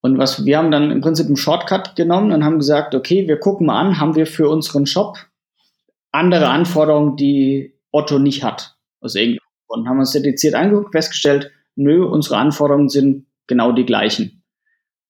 [0.03, 3.39] Und was wir haben dann im Prinzip einen Shortcut genommen und haben gesagt, okay, wir
[3.39, 5.19] gucken mal an, haben wir für unseren Shop
[6.13, 8.77] andere Anforderungen, die Otto nicht hat.
[9.01, 13.87] Aus irgendeinem Grund haben wir uns dediziert angeguckt, festgestellt, nö, unsere Anforderungen sind genau die
[13.87, 14.43] gleichen.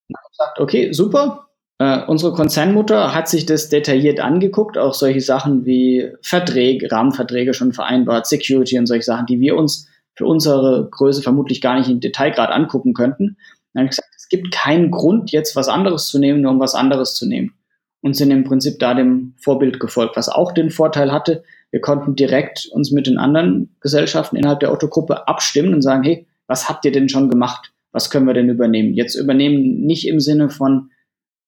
[0.09, 1.47] Und haben gesagt, okay, super.
[1.79, 7.73] Äh, unsere Konzernmutter hat sich das detailliert angeguckt, auch solche Sachen wie Verträge, Rahmenverträge schon
[7.73, 12.01] vereinbart, Security und solche Sachen, die wir uns für unsere Größe vermutlich gar nicht im
[12.01, 13.39] Detailgrad angucken könnten.
[13.73, 16.61] Dann habe ich gesagt, es gibt keinen Grund, jetzt was anderes zu nehmen, nur um
[16.61, 17.55] was anderes zu nehmen.
[18.03, 22.17] Und sind im Prinzip da dem Vorbild gefolgt, was auch den Vorteil hatte, wir konnten
[22.17, 26.85] direkt uns mit den anderen Gesellschaften innerhalb der Otto-Gruppe abstimmen und sagen, hey, was habt
[26.85, 27.73] ihr denn schon gemacht?
[27.93, 28.95] Was können wir denn übernehmen?
[28.95, 30.91] Jetzt übernehmen nicht im Sinne von,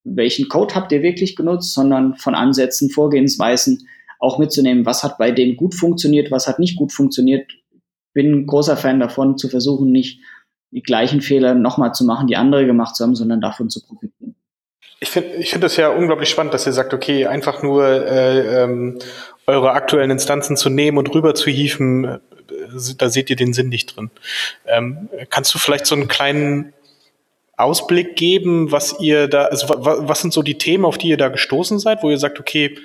[0.05, 3.87] welchen Code habt ihr wirklich genutzt, sondern von Ansätzen, Vorgehensweisen
[4.19, 7.51] auch mitzunehmen, was hat bei denen gut funktioniert, was hat nicht gut funktioniert.
[8.13, 10.21] Bin ein großer Fan davon, zu versuchen, nicht
[10.73, 14.35] die gleichen Fehler nochmal zu machen, die andere gemacht haben, sondern davon zu profitieren.
[14.99, 18.63] Ich finde ich finde das ja unglaublich spannend, dass ihr sagt, okay, einfach nur äh,
[18.63, 18.99] ähm,
[19.45, 22.19] eure aktuellen Instanzen zu nehmen und rüber zu hieven, äh,
[22.97, 24.11] da seht ihr den Sinn nicht drin.
[24.65, 26.73] Ähm, kannst du vielleicht so einen kleinen
[27.57, 31.27] Ausblick geben, was ihr da, also was sind so die Themen, auf die ihr da
[31.27, 32.77] gestoßen seid, wo ihr sagt, okay,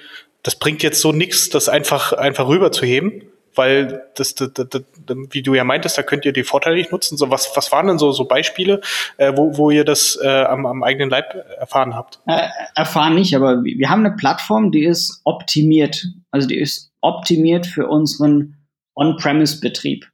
[0.42, 3.22] das bringt jetzt so nichts, das einfach, einfach rüber zu heben?
[3.58, 4.82] Weil das, das, das, das,
[5.30, 7.18] wie du ja meintest, da könnt ihr die Vorteile nicht nutzen.
[7.18, 8.80] So was, was waren denn so, so Beispiele,
[9.18, 12.20] äh, wo, wo ihr das äh, am, am eigenen Leib erfahren habt?
[12.26, 16.06] Äh, erfahren nicht, aber wir haben eine Plattform, die ist optimiert.
[16.30, 18.56] Also die ist optimiert für unseren
[18.94, 20.08] On-Premise-Betrieb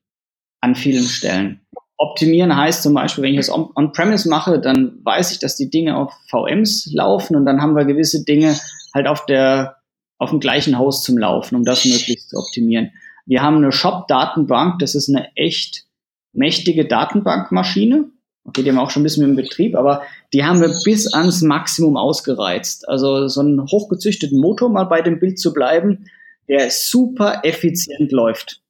[0.60, 1.60] an vielen Stellen.
[1.96, 5.96] Optimieren heißt zum Beispiel, wenn ich das On-Premise mache, dann weiß ich, dass die Dinge
[5.96, 8.58] auf VMs laufen und dann haben wir gewisse Dinge
[8.94, 9.76] halt auf der
[10.18, 12.92] auf dem gleichen Host zum Laufen, um das möglichst zu optimieren.
[13.26, 15.86] Wir haben eine Shop-Datenbank, das ist eine echt
[16.32, 18.10] mächtige Datenbankmaschine.
[18.46, 20.02] Okay, die haben wir auch schon ein bisschen im Betrieb, aber
[20.34, 22.86] die haben wir bis ans Maximum ausgereizt.
[22.88, 26.10] Also so einen hochgezüchteten Motor mal bei dem Bild zu bleiben,
[26.48, 28.60] der super effizient läuft.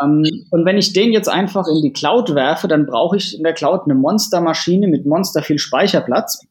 [0.00, 3.42] Ähm, und wenn ich den jetzt einfach in die Cloud werfe, dann brauche ich in
[3.42, 6.46] der Cloud eine Monstermaschine mit monster viel Speicherplatz.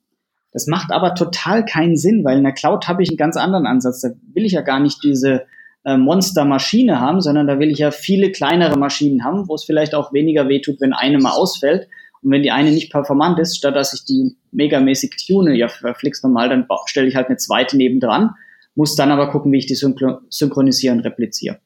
[0.51, 3.65] Das macht aber total keinen Sinn, weil in der Cloud habe ich einen ganz anderen
[3.65, 4.01] Ansatz.
[4.01, 5.45] Da will ich ja gar nicht diese
[5.83, 9.95] äh, Monstermaschine haben, sondern da will ich ja viele kleinere Maschinen haben, wo es vielleicht
[9.95, 11.87] auch weniger wehtut, wenn eine mal ausfällt.
[12.21, 16.23] Und wenn die eine nicht performant ist, statt dass ich die megamäßig tune, ja, verflixt
[16.23, 18.35] normal, dann stelle ich halt eine zweite nebendran,
[18.75, 21.59] muss dann aber gucken, wie ich die synchro synchronisiere und repliziere.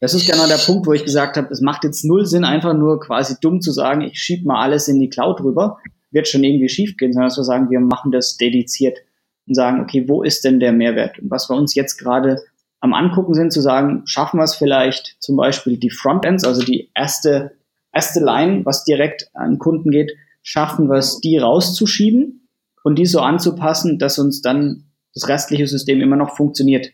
[0.00, 2.72] Das ist genau der Punkt, wo ich gesagt habe, es macht jetzt null Sinn, einfach
[2.72, 5.78] nur quasi dumm zu sagen, ich schiebe mal alles in die Cloud rüber,
[6.10, 8.98] wird schon irgendwie schief gehen, sondern dass wir sagen, wir machen das dediziert
[9.46, 11.18] und sagen, okay, wo ist denn der Mehrwert?
[11.18, 12.40] Und was wir uns jetzt gerade
[12.80, 16.90] am Angucken sind, zu sagen, schaffen wir es vielleicht zum Beispiel die Frontends, also die
[16.94, 17.52] erste,
[17.92, 20.12] erste Line, was direkt an Kunden geht,
[20.42, 22.48] schaffen wir es, die rauszuschieben
[22.84, 26.92] und die so anzupassen, dass uns dann das restliche System immer noch funktioniert.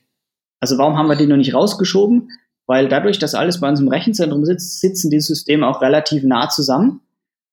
[0.60, 2.30] Also warum haben wir die noch nicht rausgeschoben?
[2.66, 6.48] Weil dadurch, dass alles bei uns im Rechenzentrum sitzt, sitzen die Systeme auch relativ nah
[6.48, 7.02] zusammen.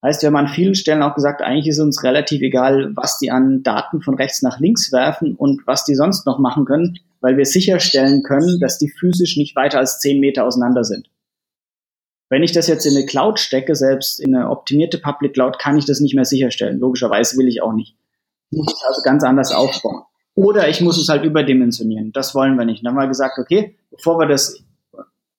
[0.04, 3.30] Heißt, wir haben an vielen Stellen auch gesagt, eigentlich ist uns relativ egal, was die
[3.30, 7.38] an Daten von rechts nach links werfen und was die sonst noch machen können weil
[7.38, 11.10] wir sicherstellen können, dass die physisch nicht weiter als zehn Meter auseinander sind.
[12.29, 15.77] Wenn ich das jetzt in eine Cloud stecke, selbst in eine optimierte Public Cloud, kann
[15.77, 16.79] ich das nicht mehr sicherstellen.
[16.79, 17.95] Logischerweise will ich auch nicht.
[18.49, 20.03] Ich muss es also ganz anders aufbauen.
[20.34, 22.12] Oder ich muss es halt überdimensionieren.
[22.13, 22.86] Das wollen wir nicht.
[22.86, 24.63] dann haben wir gesagt, okay, bevor wir das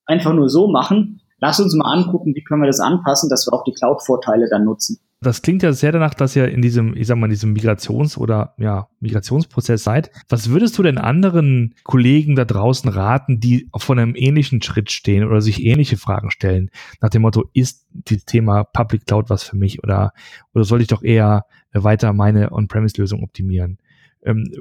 [0.05, 3.53] einfach nur so machen, lass uns mal angucken, wie können wir das anpassen, dass wir
[3.53, 7.07] auch die Cloud-Vorteile dann nutzen das klingt ja sehr danach, dass ihr in diesem, ich
[7.07, 10.11] sag mal, in diesem Migrations- oder ja, Migrationsprozess seid.
[10.29, 15.23] Was würdest du denn anderen Kollegen da draußen raten, die von einem ähnlichen Schritt stehen
[15.23, 16.69] oder sich ähnliche Fragen stellen?
[17.01, 20.13] Nach dem Motto, ist das Thema Public Cloud was für mich oder,
[20.53, 23.79] oder soll ich doch eher weiter meine On-Premise-Lösung optimieren?
[24.23, 24.51] Ähm,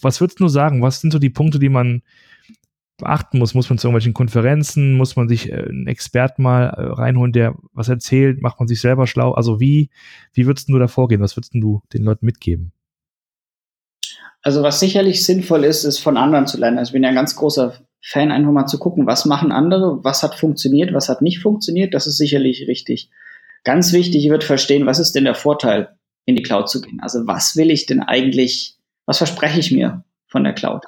[0.00, 0.82] was würdest du sagen?
[0.82, 2.02] Was sind so die Punkte, die man
[2.98, 3.54] beachten muss.
[3.54, 7.54] Muss man zu irgendwelchen Konferenzen, muss man sich äh, einen Experten mal äh, reinholen, der
[7.72, 9.32] was erzählt, macht man sich selber schlau.
[9.32, 9.90] Also wie,
[10.32, 11.20] wie würdest du da vorgehen?
[11.20, 12.72] Was würdest du den Leuten mitgeben?
[14.42, 16.78] Also was sicherlich sinnvoll ist, ist von anderen zu lernen.
[16.78, 20.02] Also ich bin ja ein ganz großer Fan, einfach mal zu gucken, was machen andere,
[20.02, 21.94] was hat funktioniert, was hat nicht funktioniert.
[21.94, 23.10] Das ist sicherlich richtig.
[23.62, 26.98] Ganz wichtig wird verstehen, was ist denn der Vorteil, in die Cloud zu gehen?
[27.00, 28.76] Also was will ich denn eigentlich,
[29.06, 30.84] was verspreche ich mir von der Cloud?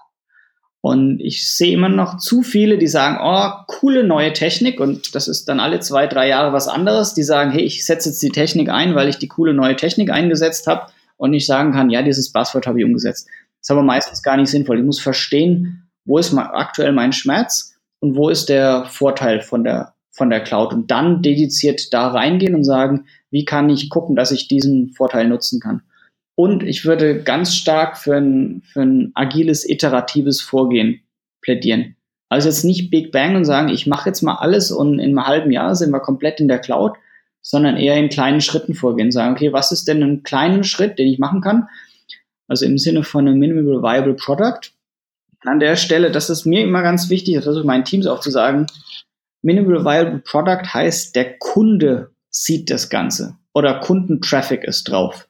[0.85, 4.81] Und ich sehe immer noch zu viele, die sagen, oh, coole neue Technik.
[4.81, 7.14] Und das ist dann alle zwei, drei Jahre was anderes.
[7.14, 10.11] Die sagen, hey, ich setze jetzt die Technik ein, weil ich die coole neue Technik
[10.11, 13.29] eingesetzt habe und nicht sagen kann, ja, dieses Buzzword habe ich umgesetzt.
[13.29, 14.79] Das ist aber meistens gar nicht sinnvoll.
[14.79, 19.94] Ich muss verstehen, wo ist aktuell mein Schmerz und wo ist der Vorteil von der,
[20.11, 24.33] von der Cloud und dann dediziert da reingehen und sagen, wie kann ich gucken, dass
[24.33, 25.81] ich diesen Vorteil nutzen kann.
[26.37, 31.01] Und ich würde ganz stark für ein, für ein agiles, iteratives Vorgehen
[31.40, 31.97] plädieren.
[32.29, 35.27] Also jetzt nicht Big Bang und sagen, ich mache jetzt mal alles und in einem
[35.27, 36.94] halben Jahr sind wir komplett in der Cloud,
[37.42, 39.12] sondern eher in kleinen Schritten vorgehen.
[39.12, 41.68] Sagen, okay, was ist denn ein kleiner Schritt, den ich machen kann?
[42.49, 44.73] Also im Sinne von einem Minimal Viable Product.
[45.42, 48.31] An der Stelle, das ist mir immer ganz wichtig, das versuche meinen Teams auch zu
[48.31, 48.66] sagen,
[49.42, 55.29] Minimal Viable Product heißt, der Kunde sieht das Ganze oder Kundentraffic ist drauf.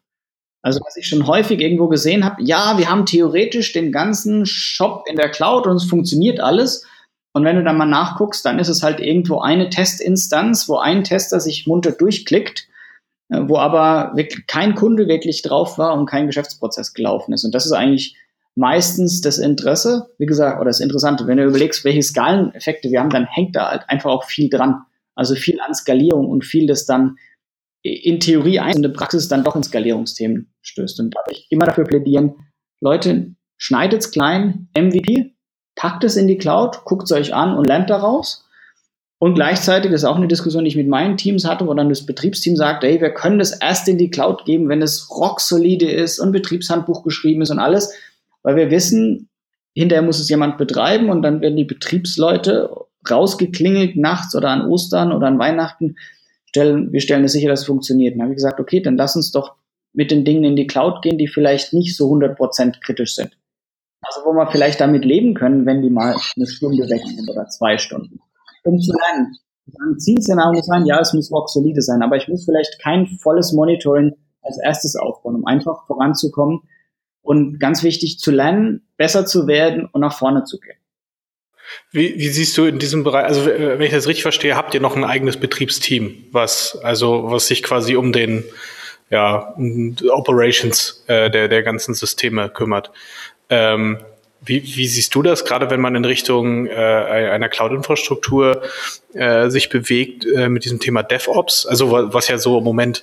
[0.64, 5.04] Also was ich schon häufig irgendwo gesehen habe, ja, wir haben theoretisch den ganzen Shop
[5.06, 6.86] in der Cloud und es funktioniert alles.
[7.34, 11.04] Und wenn du dann mal nachguckst, dann ist es halt irgendwo eine Testinstanz, wo ein
[11.04, 12.66] Tester sich munter durchklickt,
[13.28, 17.44] äh, wo aber wirklich kein Kunde wirklich drauf war und kein Geschäftsprozess gelaufen ist.
[17.44, 18.16] Und das ist eigentlich
[18.54, 21.26] meistens das Interesse, wie gesagt, oder das Interessante.
[21.26, 24.86] Wenn du überlegst, welche Skaleneffekte wir haben, dann hängt da halt einfach auch viel dran.
[25.14, 27.18] Also viel an Skalierung und viel, das dann
[27.84, 31.00] in Theorie ein, in der Praxis dann doch in Skalierungsthemen stößt.
[31.00, 32.34] Und da würde ich immer dafür plädieren,
[32.80, 35.34] Leute, schneidet's klein, MVP,
[35.76, 38.48] packt es in die Cloud, guckt es euch an und lernt daraus.
[39.18, 42.04] Und gleichzeitig, ist auch eine Diskussion, die ich mit meinen Teams hatte, wo dann das
[42.04, 46.18] Betriebsteam sagt, hey, wir können das erst in die Cloud geben, wenn es rocksolide ist
[46.18, 47.94] und Betriebshandbuch geschrieben ist und alles,
[48.42, 49.28] weil wir wissen,
[49.74, 52.70] hinterher muss es jemand betreiben und dann werden die Betriebsleute
[53.08, 55.96] rausgeklingelt nachts oder an Ostern oder an Weihnachten
[56.54, 58.14] stellen, wir stellen es sicher, dass es funktioniert.
[58.14, 59.56] dann habe ich gesagt, okay, dann lass uns doch
[59.92, 63.36] mit den Dingen in die Cloud gehen, die vielleicht nicht so 100% kritisch sind.
[64.02, 67.46] Also wo wir vielleicht damit leben können, wenn die mal eine Stunde weg sind oder
[67.48, 68.20] zwei Stunden.
[68.64, 69.36] Um zu lernen.
[69.66, 73.06] Ein Zielszenario muss sein, ja, es muss rock solide sein, aber ich muss vielleicht kein
[73.06, 76.60] volles Monitoring als erstes aufbauen, um einfach voranzukommen
[77.22, 80.76] und ganz wichtig zu lernen, besser zu werden und nach vorne zu gehen.
[81.90, 84.80] Wie, wie siehst du in diesem Bereich, also wenn ich das richtig verstehe, habt ihr
[84.80, 88.44] noch ein eigenes Betriebsteam, was also was sich quasi um den
[89.10, 92.90] ja, um Operations äh, der, der ganzen Systeme kümmert.
[93.50, 93.98] Ähm,
[94.46, 98.62] wie, wie siehst du das, gerade wenn man in Richtung äh, einer Cloud-Infrastruktur
[99.14, 101.64] äh, sich bewegt äh, mit diesem Thema DevOps?
[101.66, 103.02] Also was ja so im Moment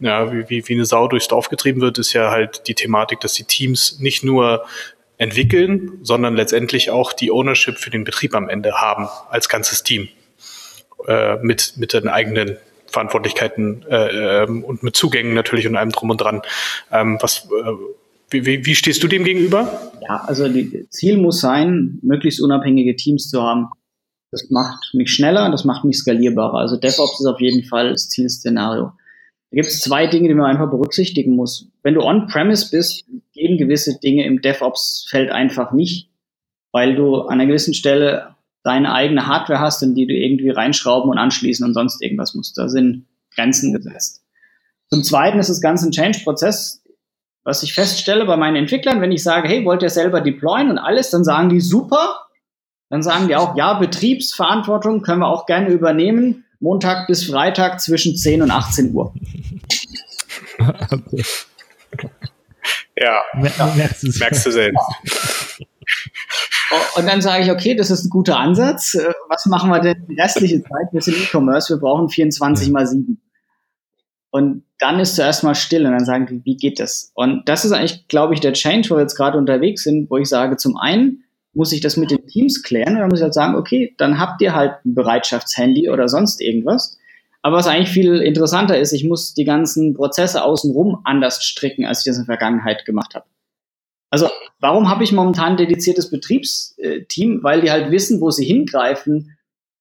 [0.00, 3.32] ja, wie, wie eine Sau durchs Dorf getrieben wird, ist ja halt die Thematik, dass
[3.32, 4.64] die Teams nicht nur
[5.18, 10.08] entwickeln, sondern letztendlich auch die Ownership für den Betrieb am Ende haben als ganzes Team
[11.06, 16.10] äh, mit mit den eigenen Verantwortlichkeiten äh, ähm, und mit Zugängen natürlich und allem drum
[16.10, 16.42] und dran.
[16.90, 17.72] Ähm, was äh,
[18.30, 19.92] wie, wie, wie stehst du dem gegenüber?
[20.06, 20.46] Ja, also
[20.90, 23.68] Ziel muss sein, möglichst unabhängige Teams zu haben.
[24.30, 26.58] Das macht mich schneller, das macht mich skalierbarer.
[26.58, 28.92] Also DevOps ist auf jeden Fall das Zielszenario.
[29.50, 31.68] Da gibt es zwei Dinge, die man einfach berücksichtigen muss.
[31.88, 36.10] Wenn du on-premise bist, gehen gewisse Dinge im DevOps-Feld einfach nicht,
[36.70, 41.10] weil du an einer gewissen Stelle deine eigene Hardware hast, in die du irgendwie reinschrauben
[41.10, 42.58] und anschließen und sonst irgendwas musst.
[42.58, 44.22] Da sind Grenzen gesetzt.
[44.90, 46.84] Zum Zweiten ist das Ganze ein Change-Prozess.
[47.42, 50.76] Was ich feststelle bei meinen Entwicklern, wenn ich sage, hey, wollt ihr selber deployen und
[50.76, 52.26] alles, dann sagen die super.
[52.90, 56.44] Dann sagen die auch, ja, Betriebsverantwortung können wir auch gerne übernehmen.
[56.60, 59.14] Montag bis Freitag zwischen 10 und 18 Uhr.
[60.90, 61.24] okay.
[63.00, 63.22] Ja,
[63.58, 63.74] ja.
[63.76, 64.82] Merkst, merkst du selbst.
[66.96, 68.94] Und dann sage ich, okay, das ist ein guter Ansatz.
[68.94, 70.88] Äh, was machen wir denn die restliche Zeit?
[70.92, 73.20] Wir sind E-Commerce, wir brauchen 24 mal 7.
[74.30, 77.10] Und dann ist zuerst mal still und dann sagen die, wie geht das?
[77.14, 80.18] Und das ist eigentlich, glaube ich, der Change, wo wir jetzt gerade unterwegs sind, wo
[80.18, 83.24] ich sage, zum einen, muss ich das mit den Teams klären und dann muss ich
[83.24, 86.98] halt sagen, okay, dann habt ihr halt ein Bereitschaftshandy oder sonst irgendwas.
[87.42, 92.00] Aber was eigentlich viel interessanter ist, ich muss die ganzen Prozesse außenrum anders stricken, als
[92.00, 93.26] ich das in der Vergangenheit gemacht habe.
[94.10, 97.42] Also warum habe ich momentan ein dediziertes Betriebsteam?
[97.42, 99.36] Weil die halt wissen, wo sie hingreifen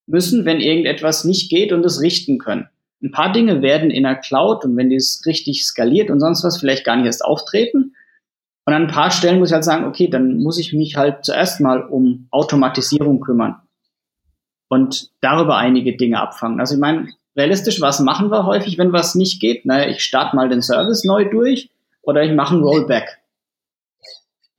[0.05, 2.69] müssen, wenn irgendetwas nicht geht und es richten können.
[3.01, 6.43] Ein paar Dinge werden in der Cloud und wenn die es richtig skaliert und sonst
[6.43, 7.95] was vielleicht gar nicht erst auftreten.
[8.65, 11.23] Und an ein paar Stellen muss ich halt sagen, okay, dann muss ich mich halt
[11.23, 13.61] zuerst mal um Automatisierung kümmern
[14.67, 16.59] und darüber einige Dinge abfangen.
[16.59, 19.65] Also ich meine, realistisch, was machen wir häufig, wenn was nicht geht?
[19.65, 21.69] Naja, ich starte mal den Service neu durch
[22.01, 23.19] oder ich mache ein Rollback.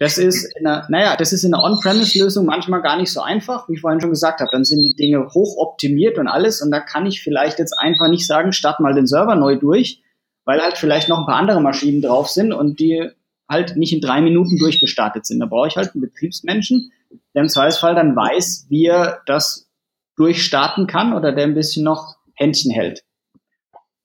[0.01, 3.69] Das ist in einer, naja, das ist in einer On-Premise-Lösung manchmal gar nicht so einfach,
[3.69, 4.51] wie ich vorhin schon gesagt habe.
[4.53, 8.09] Dann sind die Dinge hoch optimiert und alles und da kann ich vielleicht jetzt einfach
[8.09, 10.01] nicht sagen, start mal den Server neu durch,
[10.45, 13.11] weil halt vielleicht noch ein paar andere Maschinen drauf sind und die
[13.49, 15.41] halt nicht in drei Minuten durchgestartet sind.
[15.41, 16.93] Da brauche ich halt einen Betriebsmenschen,
[17.35, 19.69] der im Zweifelsfall dann weiß, wie er das
[20.17, 23.03] durchstarten kann oder der ein bisschen noch Händchen hält.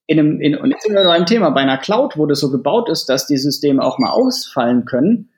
[0.05, 2.51] In einem, in, und jetzt sind wir beim Thema, bei einer Cloud, wo das so
[2.51, 5.29] gebaut ist, dass die Systeme auch mal ausfallen können,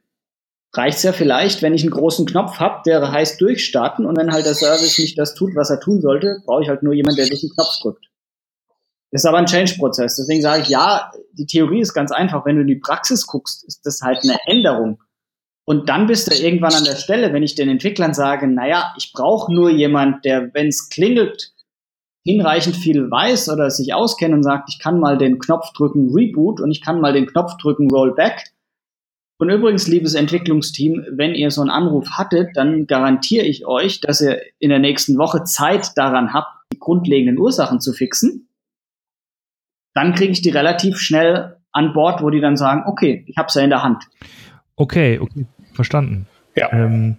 [0.73, 4.31] reicht es ja vielleicht, wenn ich einen großen Knopf habe, der heißt durchstarten und wenn
[4.31, 7.17] halt der Service nicht das tut, was er tun sollte, brauche ich halt nur jemanden,
[7.17, 8.05] der diesen Knopf drückt.
[9.11, 10.17] Das ist aber ein Change-Prozess.
[10.17, 12.45] Deswegen sage ich, ja, die Theorie ist ganz einfach.
[12.45, 14.99] Wenn du in die Praxis guckst, ist das halt eine Änderung.
[15.63, 19.13] Und dann bist du irgendwann an der Stelle, wenn ich den Entwicklern sage, naja, ich
[19.13, 21.53] brauche nur jemand, der, wenn es klingelt,
[22.25, 26.59] hinreichend viel weiß oder sich auskennt und sagt, ich kann mal den Knopf drücken Reboot
[26.59, 28.51] und ich kann mal den Knopf drücken Rollback.
[29.37, 34.21] Und übrigens, liebes Entwicklungsteam, wenn ihr so einen Anruf hattet, dann garantiere ich euch, dass
[34.21, 38.47] ihr in der nächsten Woche Zeit daran habt, die grundlegenden Ursachen zu fixen.
[39.93, 43.47] Dann kriege ich die relativ schnell an Bord, wo die dann sagen, okay, ich habe
[43.47, 44.03] es ja in der Hand.
[44.77, 46.27] Okay, okay, verstanden.
[46.55, 46.71] Ja.
[46.71, 47.17] Ähm,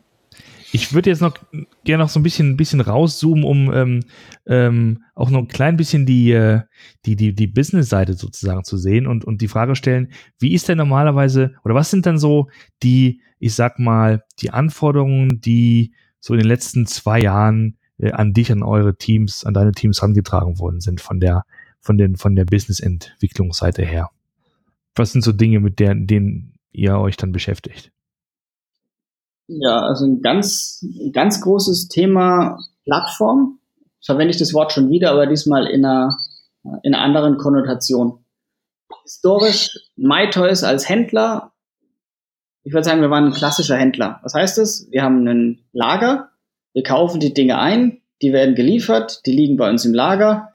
[0.73, 1.39] ich würde jetzt noch
[1.85, 4.01] gerne noch so ein bisschen, ein bisschen rauszoomen, um ähm,
[4.47, 6.63] ähm, auch noch ein klein bisschen die, äh,
[7.05, 10.79] die, die, die Business-Seite sozusagen zu sehen und, und die Frage stellen, wie ist denn
[10.79, 12.49] normalerweise, oder was sind dann so
[12.83, 18.33] die, ich sag mal, die Anforderungen, die so in den letzten zwei Jahren äh, an
[18.33, 21.45] dich, an eure Teams, an deine Teams herangetragen worden sind von der,
[21.81, 24.11] von den, von der Business-Entwicklungsseite her?
[24.95, 27.93] Was sind so Dinge, mit der, denen ihr euch dann beschäftigt?
[29.49, 33.61] Ja, also ein ganz, ganz großes Thema Plattform.
[34.05, 36.19] Verwende ich das Wort schon wieder, aber diesmal in einer,
[36.83, 38.25] in einer anderen Konnotation.
[39.03, 41.53] Historisch, MyToys als Händler,
[42.67, 44.19] ich würde sagen, wir waren ein klassischer Händler.
[44.25, 44.89] Was heißt das?
[44.91, 46.31] Wir haben ein Lager,
[46.73, 50.53] wir kaufen die Dinge ein, die werden geliefert, die liegen bei uns im Lager.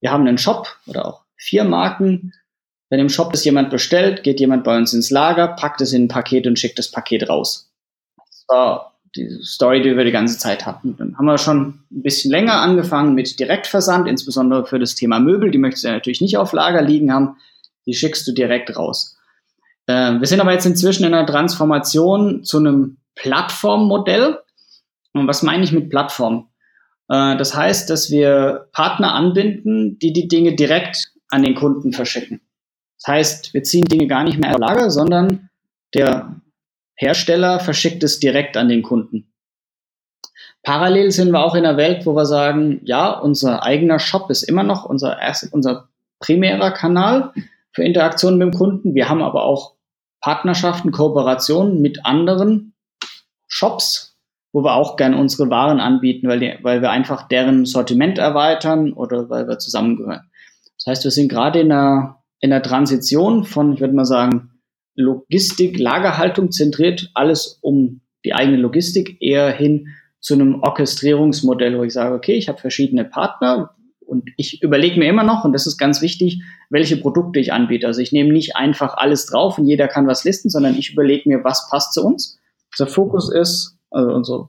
[0.00, 2.34] Wir haben einen Shop oder auch vier Marken.
[2.90, 6.04] Wenn im Shop das jemand bestellt, geht jemand bei uns ins Lager, packt es in
[6.04, 7.69] ein Paket und schickt das Paket raus
[8.50, 10.96] war die Story, die wir die ganze Zeit hatten.
[10.96, 15.50] Dann haben wir schon ein bisschen länger angefangen mit Direktversand, insbesondere für das Thema Möbel.
[15.50, 17.36] Die möchtest du ja natürlich nicht auf Lager liegen haben.
[17.86, 19.16] Die schickst du direkt raus.
[19.86, 24.38] Äh, wir sind aber jetzt inzwischen in einer Transformation zu einem Plattformmodell.
[25.12, 26.48] Und was meine ich mit Plattform?
[27.08, 32.40] Äh, das heißt, dass wir Partner anbinden, die die Dinge direkt an den Kunden verschicken.
[32.98, 35.48] Das heißt, wir ziehen Dinge gar nicht mehr auf Lager, sondern
[35.94, 36.39] der
[37.00, 39.32] Hersteller verschickt es direkt an den Kunden.
[40.62, 44.42] Parallel sind wir auch in einer Welt, wo wir sagen, ja, unser eigener Shop ist
[44.42, 47.32] immer noch unser, erst, unser primärer Kanal
[47.72, 48.94] für Interaktion mit dem Kunden.
[48.94, 49.76] Wir haben aber auch
[50.20, 52.74] Partnerschaften, Kooperationen mit anderen
[53.48, 54.18] Shops,
[54.52, 58.92] wo wir auch gerne unsere Waren anbieten, weil, die, weil wir einfach deren Sortiment erweitern
[58.92, 60.30] oder weil wir zusammengehören.
[60.76, 64.59] Das heißt, wir sind gerade in einer, in einer Transition von, ich würde mal sagen,
[64.94, 69.88] Logistik, Lagerhaltung zentriert alles um die eigene Logistik eher hin
[70.20, 75.08] zu einem Orchestrierungsmodell, wo ich sage, okay, ich habe verschiedene Partner und ich überlege mir
[75.08, 77.86] immer noch, und das ist ganz wichtig, welche Produkte ich anbiete.
[77.86, 81.28] Also ich nehme nicht einfach alles drauf und jeder kann was listen, sondern ich überlege
[81.28, 82.38] mir, was passt zu uns.
[82.72, 84.48] Unser Fokus ist, also unsere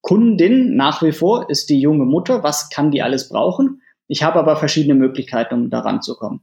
[0.00, 2.42] Kundin nach wie vor ist die junge Mutter.
[2.42, 3.82] Was kann die alles brauchen?
[4.08, 6.42] Ich habe aber verschiedene Möglichkeiten, um daran zu kommen.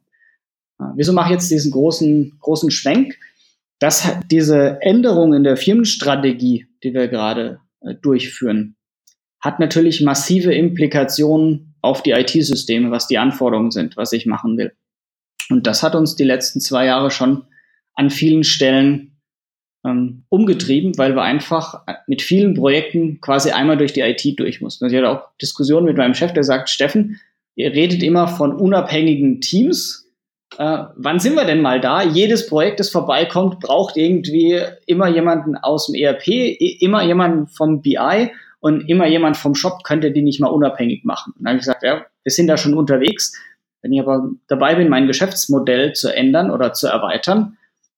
[0.95, 3.17] Wieso mache ich jetzt diesen großen, großen Schwenk?
[3.81, 8.75] Dass diese Änderung in der Firmenstrategie, die wir gerade äh, durchführen,
[9.41, 14.71] hat natürlich massive Implikationen auf die IT-Systeme, was die Anforderungen sind, was ich machen will.
[15.49, 17.43] Und das hat uns die letzten zwei Jahre schon
[17.95, 19.19] an vielen Stellen
[19.83, 24.85] ähm, umgetrieben, weil wir einfach mit vielen Projekten quasi einmal durch die IT durch mussten.
[24.85, 27.19] Also ich hatte auch Diskussionen mit meinem Chef, der sagt, Steffen,
[27.55, 30.00] ihr redet immer von unabhängigen Teams,
[30.57, 32.03] äh, wann sind wir denn mal da?
[32.03, 36.27] Jedes Projekt, das vorbeikommt, braucht irgendwie immer jemanden aus dem ERP,
[36.81, 41.33] immer jemanden vom BI und immer jemand vom Shop könnte die nicht mal unabhängig machen.
[41.37, 43.33] Und dann habe ich gesagt, ja, wir sind da schon unterwegs.
[43.81, 47.57] Wenn ich aber dabei bin, mein Geschäftsmodell zu ändern oder zu erweitern,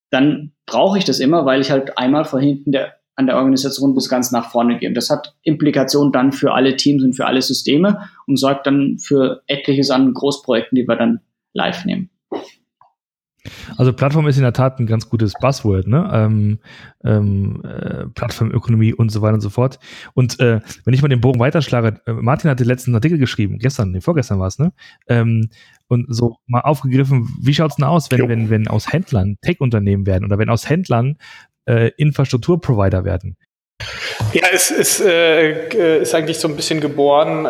[0.10, 3.96] dann brauche ich das immer, weil ich halt einmal von hinten der, an der Organisation
[3.96, 4.88] bis ganz nach vorne gehe.
[4.88, 9.00] Und das hat Implikationen dann für alle Teams und für alle Systeme und sorgt dann
[9.00, 11.20] für etliches an Großprojekten, die wir dann
[11.54, 12.10] live nehmen.
[13.77, 16.10] Also Plattform ist in der Tat ein ganz gutes Buzzword, ne?
[16.13, 16.60] Ähm,
[17.03, 19.79] ähm, äh, Plattformökonomie und so weiter und so fort.
[20.13, 23.59] Und äh, wenn ich mal den Bogen weiterschlage, äh, Martin hat den letzten Artikel geschrieben,
[23.59, 24.72] gestern, nee, vorgestern war es, ne?
[25.07, 25.49] Ähm,
[25.88, 30.05] und so mal aufgegriffen, wie schaut es denn aus, wenn, wenn, wenn aus Händlern Tech-Unternehmen
[30.05, 31.18] werden oder wenn aus Händlern
[31.65, 33.36] äh, Infrastrukturprovider werden?
[34.34, 37.45] Ja, es ist, äh, ist eigentlich so ein bisschen geboren.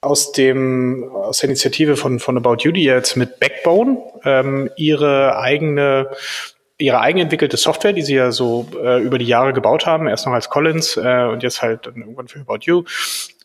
[0.00, 5.38] Aus dem aus der Initiative von von About You, die jetzt mit Backbone ähm, ihre
[5.38, 6.10] eigene
[6.78, 10.32] ihre eigenentwickelte Software, die sie ja so äh, über die Jahre gebaut haben, erst noch
[10.32, 12.84] als Collins äh, und jetzt halt dann irgendwann für About You,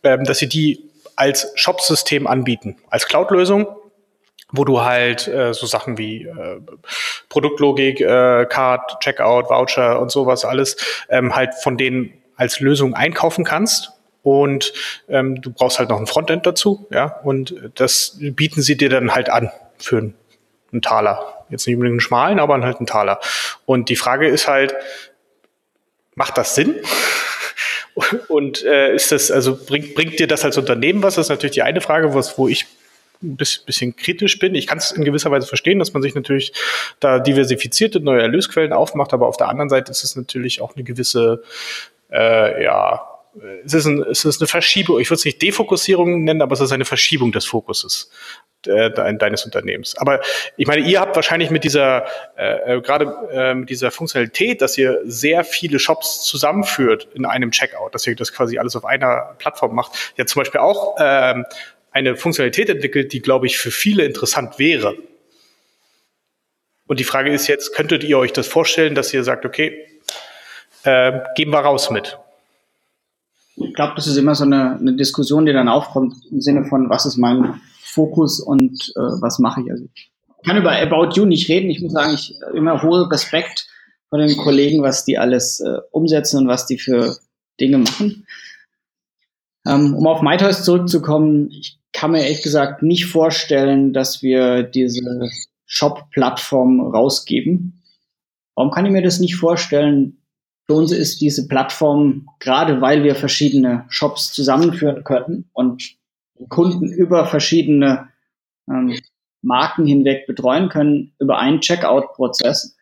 [0.03, 3.67] ähm, dass sie die als Shop-System anbieten, als Cloud-Lösung,
[4.51, 6.59] wo du halt äh, so Sachen wie äh,
[7.29, 10.77] Produktlogik, äh, Card, Checkout, Voucher und sowas alles
[11.09, 13.92] ähm, halt von denen als Lösung einkaufen kannst.
[14.23, 14.73] Und
[15.09, 17.19] ähm, du brauchst halt noch ein Frontend dazu, ja.
[17.23, 21.45] Und das bieten sie dir dann halt an für einen Taler.
[21.49, 23.19] Jetzt nicht unbedingt einen schmalen, aber halt einen Taler.
[23.65, 24.73] Und die Frage ist halt,
[26.15, 26.75] macht das Sinn?
[28.27, 31.15] Und äh, ist das, also bringt, bringt dir das als Unternehmen was?
[31.15, 32.65] Das ist natürlich die eine Frage, was, wo ich
[33.21, 34.55] ein bisschen kritisch bin.
[34.55, 36.53] Ich kann es in gewisser Weise verstehen, dass man sich natürlich
[36.99, 40.75] da diversifiziert und neue Erlösquellen aufmacht, aber auf der anderen Seite ist es natürlich auch
[40.75, 41.43] eine gewisse,
[42.11, 43.12] äh, ja,
[43.65, 46.59] es ist, ein, es ist eine Verschiebung, ich würde es nicht Defokussierung nennen, aber es
[46.59, 48.11] ist eine Verschiebung des Fokuses
[48.67, 49.97] äh, deines Unternehmens.
[49.97, 50.21] Aber
[50.55, 52.05] ich meine, ihr habt wahrscheinlich mit dieser,
[52.37, 57.51] äh, äh, gerade äh, mit dieser Funktionalität, dass ihr sehr viele Shops zusammenführt in einem
[57.51, 61.43] Checkout, dass ihr das quasi alles auf einer Plattform macht, ja zum Beispiel auch äh,
[61.91, 64.95] eine Funktionalität entwickelt, die, glaube ich, für viele interessant wäre.
[66.85, 69.87] Und die Frage ist jetzt, könntet ihr euch das vorstellen, dass ihr sagt, okay,
[70.83, 72.19] äh, gehen wir raus mit?
[73.73, 76.91] Ich glaube, das ist immer so eine, eine, Diskussion, die dann aufkommt im Sinne von,
[76.91, 79.71] was ist mein Fokus und äh, was mache ich?
[79.71, 80.11] Also ich
[80.45, 81.71] kann über About You nicht reden.
[81.71, 83.67] Ich muss sagen, ich immer hohe Respekt
[84.09, 87.17] vor den Kollegen, was die alles äh, umsetzen und was die für
[87.59, 88.27] Dinge machen.
[89.65, 95.31] Ähm, um auf MyToys zurückzukommen, ich kann mir ehrlich gesagt nicht vorstellen, dass wir diese
[95.65, 97.81] Shop-Plattform rausgeben.
[98.53, 100.22] Warum kann ich mir das nicht vorstellen?
[100.65, 105.95] Für uns ist diese Plattform, gerade weil wir verschiedene Shops zusammenführen können und
[106.49, 108.09] Kunden über verschiedene
[108.69, 108.97] ähm,
[109.41, 112.75] Marken hinweg betreuen können, über einen Checkout-Prozess.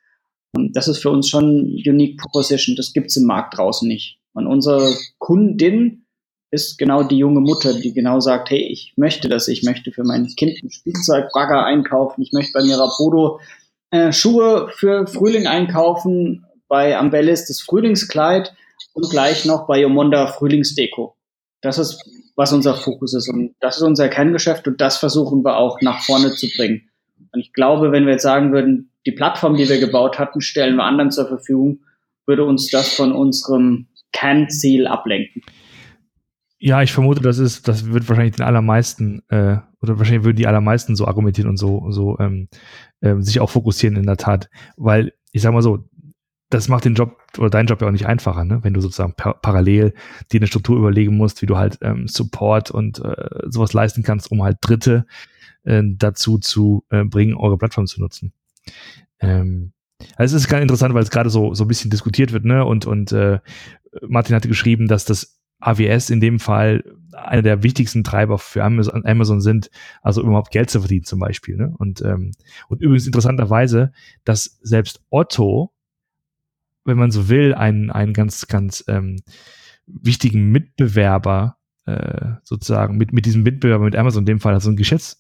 [0.56, 2.76] Und das ist für uns schon Unique Proposition.
[2.76, 4.20] Das gibt es im Markt draußen nicht.
[4.34, 6.06] Und unsere Kundin
[6.52, 10.04] ist genau die junge Mutter, die genau sagt, hey, ich möchte das, ich möchte für
[10.04, 13.40] mein Kind ein Spielzeug, Bagger einkaufen, ich möchte bei mir Rapodo
[13.92, 18.56] äh, Schuhe für Frühling einkaufen, bei Ambellis das Frühlingskleid
[18.94, 21.18] und gleich noch bei Yomonda Frühlingsdeko.
[21.60, 22.02] Das ist,
[22.38, 26.02] was unser Fokus ist und das ist unser Kerngeschäft und das versuchen wir auch nach
[26.02, 26.90] vorne zu bringen.
[27.34, 30.78] Und ich glaube, wenn wir jetzt sagen würden, die Plattform, die wir gebaut hatten, stellen
[30.78, 31.82] wir anderen zur Verfügung,
[32.26, 35.42] würde uns das von unserem Kernziel ablenken.
[36.58, 40.48] Ja, ich vermute, das ist, das wird wahrscheinlich den allermeisten, äh, oder wahrscheinlich würden die
[40.48, 42.48] allermeisten so argumentieren und so, so ähm,
[43.02, 44.48] äh, sich auch fokussieren in der Tat.
[44.78, 45.90] Weil, ich sag mal so,
[46.52, 48.60] das macht den Job oder deinen Job ja auch nicht einfacher, ne?
[48.62, 49.94] wenn du sozusagen par parallel
[50.32, 54.32] dir eine Struktur überlegen musst, wie du halt ähm, Support und äh, sowas leisten kannst,
[54.32, 55.06] um halt Dritte
[55.64, 58.34] äh, dazu zu äh, bringen, eure Plattform zu nutzen.
[59.20, 59.74] Ähm,
[60.16, 62.66] also es ist ganz interessant, weil es gerade so so ein bisschen diskutiert wird, ne?
[62.66, 63.40] Und und äh,
[64.08, 66.84] Martin hatte geschrieben, dass das AWS in dem Fall
[67.14, 69.70] einer der wichtigsten Treiber für Amazon, Amazon sind,
[70.02, 71.56] also überhaupt Geld zu verdienen zum Beispiel.
[71.56, 71.74] Ne?
[71.78, 72.32] Und, ähm,
[72.68, 73.92] und übrigens interessanterweise,
[74.24, 75.72] dass selbst Otto,
[76.86, 79.18] wenn man so will, einen, einen ganz, ganz ähm,
[79.86, 84.76] wichtigen Mitbewerber äh, sozusagen mit, mit diesem Mitbewerber mit Amazon in dem Fall also ein
[84.76, 85.20] Geschäfts,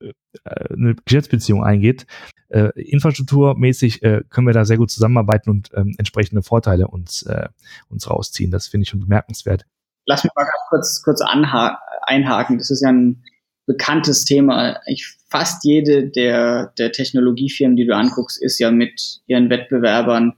[0.00, 0.08] äh,
[0.44, 2.06] äh, eine Geschäftsbeziehung eingeht.
[2.48, 7.48] Äh, infrastrukturmäßig äh, können wir da sehr gut zusammenarbeiten und ähm, entsprechende Vorteile uns, äh,
[7.88, 8.50] uns rausziehen.
[8.50, 9.66] Das finde ich schon bemerkenswert.
[10.06, 12.58] Lass mich mal kurz, kurz einhaken.
[12.58, 13.22] Das ist ja ein
[13.66, 14.80] bekanntes Thema.
[14.86, 20.34] Ich, fast jede der, der Technologiefirmen, die du anguckst, ist ja mit ihren Wettbewerbern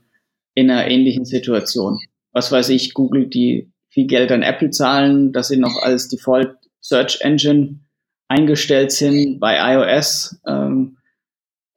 [0.57, 1.99] in einer ähnlichen Situation.
[2.31, 6.55] Was weiß ich, Google, die viel Geld an Apple zahlen, dass sie noch als Default
[6.81, 7.81] Search Engine
[8.27, 10.41] eingestellt sind bei iOS.
[10.47, 10.97] Ähm,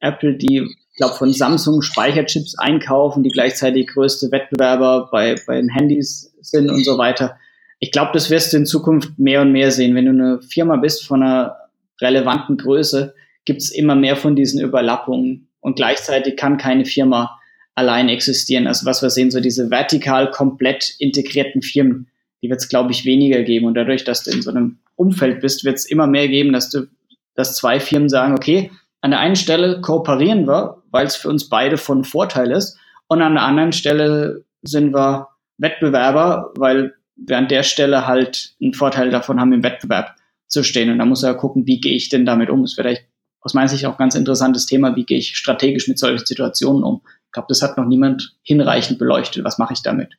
[0.00, 5.68] Apple, die, ich glaube, von Samsung Speicherchips einkaufen, die gleichzeitig größte Wettbewerber bei, bei den
[5.68, 7.36] Handys sind und so weiter.
[7.80, 9.94] Ich glaube, das wirst du in Zukunft mehr und mehr sehen.
[9.94, 11.54] Wenn du eine Firma bist von einer
[12.00, 13.14] relevanten Größe,
[13.44, 15.50] gibt es immer mehr von diesen Überlappungen.
[15.60, 17.39] Und gleichzeitig kann keine Firma
[17.80, 18.66] allein existieren.
[18.66, 22.08] Also was wir sehen, so diese vertikal komplett integrierten Firmen,
[22.42, 23.66] die wird es, glaube ich, weniger geben.
[23.66, 26.70] Und dadurch, dass du in so einem Umfeld bist, wird es immer mehr geben, dass
[26.70, 26.86] du,
[27.34, 28.70] dass zwei Firmen sagen, okay,
[29.00, 32.78] an der einen Stelle kooperieren wir, weil es für uns beide von Vorteil ist.
[33.08, 35.28] Und an der anderen Stelle sind wir
[35.58, 40.14] Wettbewerber, weil wir an der Stelle halt einen Vorteil davon haben, im Wettbewerb
[40.46, 40.90] zu stehen.
[40.90, 42.62] Und da muss er gucken, wie gehe ich denn damit um?
[42.62, 43.04] Das ist vielleicht
[43.40, 47.02] aus meiner Sicht auch ganz interessantes Thema, wie gehe ich strategisch mit solchen Situationen um.
[47.26, 49.44] Ich glaube, das hat noch niemand hinreichend beleuchtet.
[49.44, 50.16] Was mache ich damit?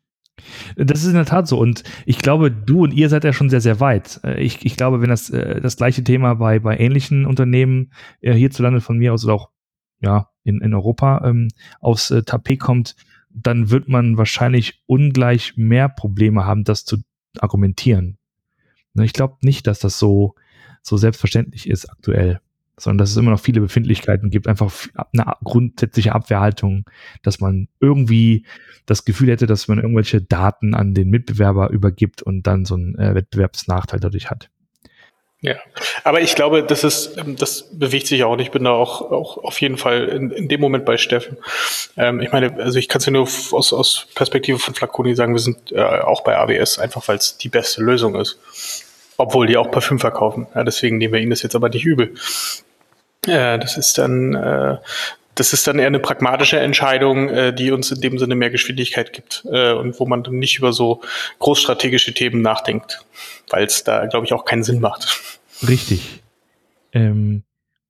[0.76, 1.60] Das ist in der Tat so.
[1.60, 4.22] Und ich glaube, du und ihr seid ja schon sehr, sehr weit.
[4.38, 7.92] Ich, ich glaube, wenn das, äh, das gleiche Thema bei, bei ähnlichen Unternehmen
[8.22, 9.50] äh, hierzulande von mir aus oder auch
[10.00, 11.50] ja, in, in Europa ähm,
[11.80, 12.96] aufs äh, Tapet kommt,
[13.30, 16.98] dann wird man wahrscheinlich ungleich mehr Probleme haben, das zu
[17.40, 18.18] argumentieren.
[18.94, 20.36] Ne, ich glaube nicht, dass das so,
[20.82, 22.42] so selbstverständlich ist aktuell.
[22.82, 24.72] Sondern dass es immer noch viele Befindlichkeiten gibt, einfach
[25.14, 26.86] eine grundsätzliche Abwehrhaltung,
[27.24, 28.46] dass man irgendwie
[28.86, 32.98] das Gefühl hätte, dass man irgendwelche Daten an den Mitbewerber übergibt und dann so einen
[32.98, 34.50] äh, Wettbewerbsnachteil dadurch hat.
[35.44, 35.56] Ja,
[36.04, 38.38] aber ich glaube, das ist, ähm, das bewegt sich auch.
[38.38, 41.38] Ich bin da auch, auch auf jeden Fall in, in dem Moment bei Steffen.
[41.98, 45.34] Ähm, ich meine, also ich kann es ja nur aus, aus Perspektive von Flaconi sagen,
[45.34, 48.40] wir sind äh, auch bei AWS, einfach weil es die beste Lösung ist.
[49.18, 50.46] Obwohl die auch Parfüm verkaufen.
[50.54, 52.14] Ja, deswegen nehmen wir ihnen das jetzt aber nicht übel.
[53.28, 54.78] Äh, das ist dann, äh,
[55.36, 59.14] das ist dann eher eine pragmatische Entscheidung, äh, die uns in dem Sinne mehr Geschwindigkeit
[59.14, 61.02] gibt äh, und wo man dann nicht über so
[61.40, 63.06] großstrategische Themen nachdenkt,
[63.50, 65.38] weil es da, glaube ich, auch keinen Sinn macht.
[65.68, 66.22] Richtig.
[66.94, 67.44] Ähm,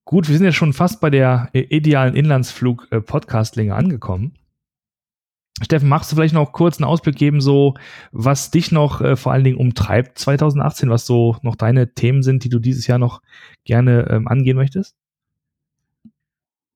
[0.06, 4.36] gut, wir sind ja schon fast bei der äh, idealen Inlandsflug-Podcast-Länge angekommen.
[5.64, 7.76] Steffen, magst du vielleicht noch kurz einen Ausblick geben, so
[8.12, 12.44] was dich noch äh, vor allen Dingen umtreibt 2018, was so noch deine Themen sind,
[12.44, 13.22] die du dieses Jahr noch
[13.64, 14.96] gerne ähm, angehen möchtest?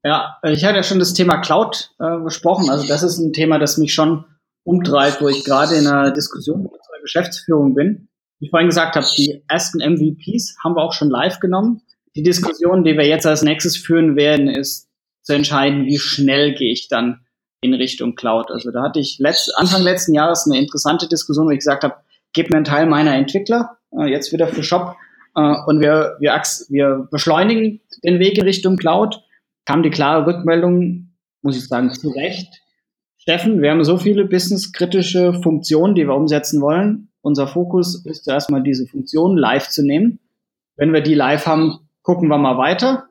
[0.06, 2.70] Ja, ich hatte ja schon das Thema Cloud äh, besprochen.
[2.70, 4.26] Also das ist ein Thema, das mich schon
[4.64, 8.08] umtreibt, wo ich gerade in einer Diskussion mit unserer Geschäftsführung bin
[8.40, 11.82] wie ich vorhin gesagt habe, die ersten MVPs haben wir auch schon live genommen.
[12.16, 14.90] Die Diskussion, die wir jetzt als nächstes führen werden, ist
[15.24, 17.22] zu entscheiden, wie schnell gehe ich dann
[17.62, 18.52] in Richtung Cloud.
[18.52, 21.96] Also da hatte ich letzt, Anfang letzten Jahres eine interessante Diskussion, wo ich gesagt habe,
[22.34, 24.96] gib mir einen Teil meiner Entwickler, äh, jetzt wieder für Shop,
[25.36, 29.22] äh, und wir, wir, wir beschleunigen den Weg in Richtung Cloud.
[29.66, 32.62] Kam die klare Rückmeldung, muss ich sagen, zu Recht.
[33.18, 37.10] Steffen, wir haben so viele businesskritische Funktionen, die wir umsetzen wollen.
[37.22, 40.20] Unser Fokus ist zuerst mal diese Funktion live zu nehmen.
[40.76, 43.06] Wenn wir die live haben, gucken wir mal weiter.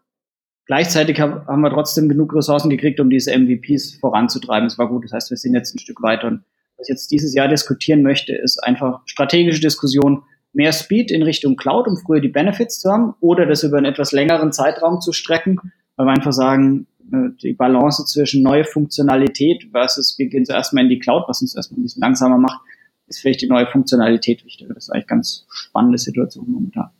[0.66, 4.68] Gleichzeitig haben wir trotzdem genug Ressourcen gekriegt, um diese MVPs voranzutreiben.
[4.68, 5.04] Das war gut.
[5.04, 6.28] Das heißt, wir sind jetzt ein Stück weiter.
[6.28, 6.44] Und
[6.78, 11.56] was ich jetzt dieses Jahr diskutieren möchte, ist einfach strategische Diskussion, mehr Speed in Richtung
[11.56, 15.12] Cloud, um früher die Benefits zu haben, oder das über einen etwas längeren Zeitraum zu
[15.12, 15.58] strecken,
[15.96, 20.82] weil wir einfach sagen, äh, die Balance zwischen neue Funktionalität versus wir gehen zuerst mal
[20.82, 22.60] in die Cloud, was uns erstmal ein bisschen langsamer macht,
[23.06, 24.74] ist vielleicht die neue Funktionalität wichtiger.
[24.74, 26.90] Das ist eigentlich ganz spannende Situation momentan.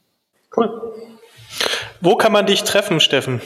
[0.57, 0.92] Cool.
[2.01, 3.40] Wo kann man dich treffen, Steffen?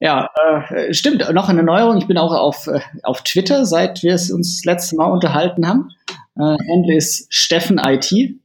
[0.00, 0.30] Ja,
[0.70, 1.28] äh, stimmt.
[1.32, 1.98] Noch eine Neuerung.
[1.98, 5.66] Ich bin auch auf, äh, auf Twitter, seit wir es uns das letzte Mal unterhalten
[5.66, 5.90] haben.
[6.36, 8.12] Äh, Handle ist Steffen IT.
[8.12, 8.36] Äh,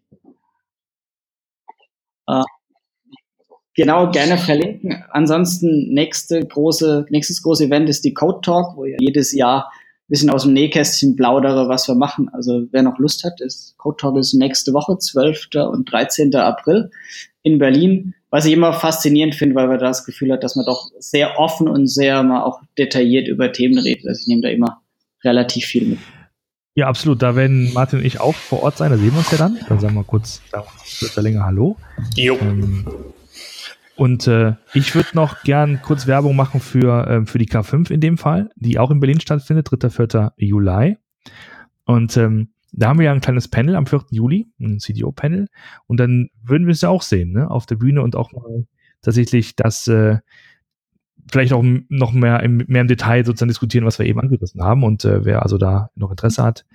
[3.76, 5.04] genau, gerne verlinken.
[5.12, 9.72] Ansonsten nächste große, nächstes große Event ist die Code Talk, wo ja jedes Jahr
[10.14, 12.30] bisschen aus dem Nähkästchen plaudere, was wir machen.
[12.34, 15.48] Also wer noch Lust hat, ist Code Talk ist nächste Woche, 12.
[15.72, 16.36] und 13.
[16.36, 16.92] April
[17.42, 18.14] in Berlin.
[18.30, 21.40] Was ich immer faszinierend finde, weil man da das Gefühl hat, dass man doch sehr
[21.40, 24.08] offen und sehr mal auch detailliert über Themen redet.
[24.08, 24.82] Also ich nehme da immer
[25.24, 26.00] relativ viel mit.
[26.76, 27.22] Ja, absolut.
[27.22, 28.92] Da werden Martin und ich auch vor Ort sein.
[28.92, 29.60] Da sehen wir uns ja dann.
[29.68, 31.76] Dann sagen wir kurz, kurz länger Hallo.
[32.16, 32.38] Jo.
[32.42, 32.86] Ähm,
[33.96, 38.02] und äh, ich würde noch gern kurz Werbung machen für, äh, für die K5 in
[38.02, 39.90] dem Fall, die auch in Berlin stattfindet, 3.
[39.90, 40.34] 4.
[40.38, 40.98] Juli.
[41.86, 44.06] Und ähm, da haben wir ja ein kleines Panel am 4.
[44.10, 45.48] Juli, ein CDO-Panel.
[45.86, 48.66] Und dann würden wir es ja auch sehen, ne, auf der Bühne und auch mal
[49.04, 50.18] tatsächlich das äh,
[51.32, 54.84] vielleicht auch noch mehr im, mehr im Detail sozusagen diskutieren, was wir eben angerissen haben.
[54.84, 56.66] Und äh, wer also da noch Interesse hat,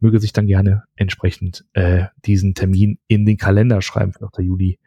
[0.00, 4.44] möge sich dann gerne entsprechend äh, diesen Termin in den Kalender schreiben für 4.
[4.46, 4.78] Juli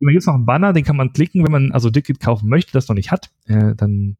[0.00, 2.48] Immer gibt es noch einen Banner, den kann man klicken, wenn man also Ticket kaufen
[2.48, 3.30] möchte, das noch nicht hat.
[3.46, 4.16] Äh, dann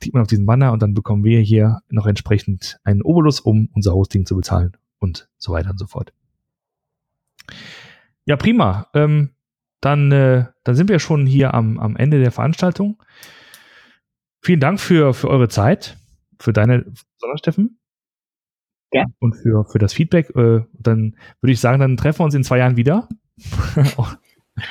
[0.00, 3.68] klickt man auf diesen Banner und dann bekommen wir hier noch entsprechend einen Obolus, um
[3.74, 6.12] unser Hosting zu bezahlen und so weiter und so fort.
[8.24, 8.86] Ja, prima.
[8.94, 9.30] Ähm,
[9.80, 13.02] dann, äh, dann sind wir schon hier am, am Ende der Veranstaltung.
[14.42, 15.98] Vielen Dank für, für eure Zeit,
[16.38, 16.86] für deine,
[17.36, 17.78] Steffen.
[18.92, 19.04] Ja.
[19.18, 20.30] Und für, für das Feedback.
[20.36, 23.08] Äh, dann würde ich sagen, dann treffen wir uns in zwei Jahren wieder.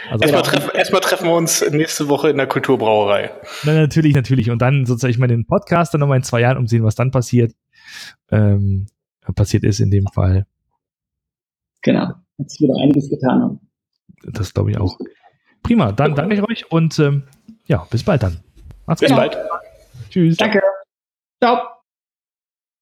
[0.10, 3.32] Also erstmal, treff, erstmal treffen wir uns nächste Woche in der Kulturbrauerei.
[3.64, 4.50] Na, natürlich, natürlich.
[4.50, 7.12] Und dann sozusagen ich mal den Podcast dann nochmal in zwei Jahren umsehen, was dann
[7.12, 7.54] passiert.
[8.32, 8.88] Ähm,
[9.36, 10.46] passiert ist in dem Fall.
[11.82, 12.08] Genau.
[12.08, 13.42] Hat sich wieder einiges getan.
[13.42, 13.60] Haben.
[14.24, 14.98] Das glaube ich auch.
[15.64, 15.92] Prima.
[15.92, 17.24] Dann danke ich euch und ähm,
[17.66, 18.40] ja, bis bald dann.
[18.86, 19.18] Macht's bis gut.
[19.18, 19.38] bald.
[20.10, 20.38] Tschüss.
[20.38, 20.62] Danke.
[21.42, 21.79] Ciao.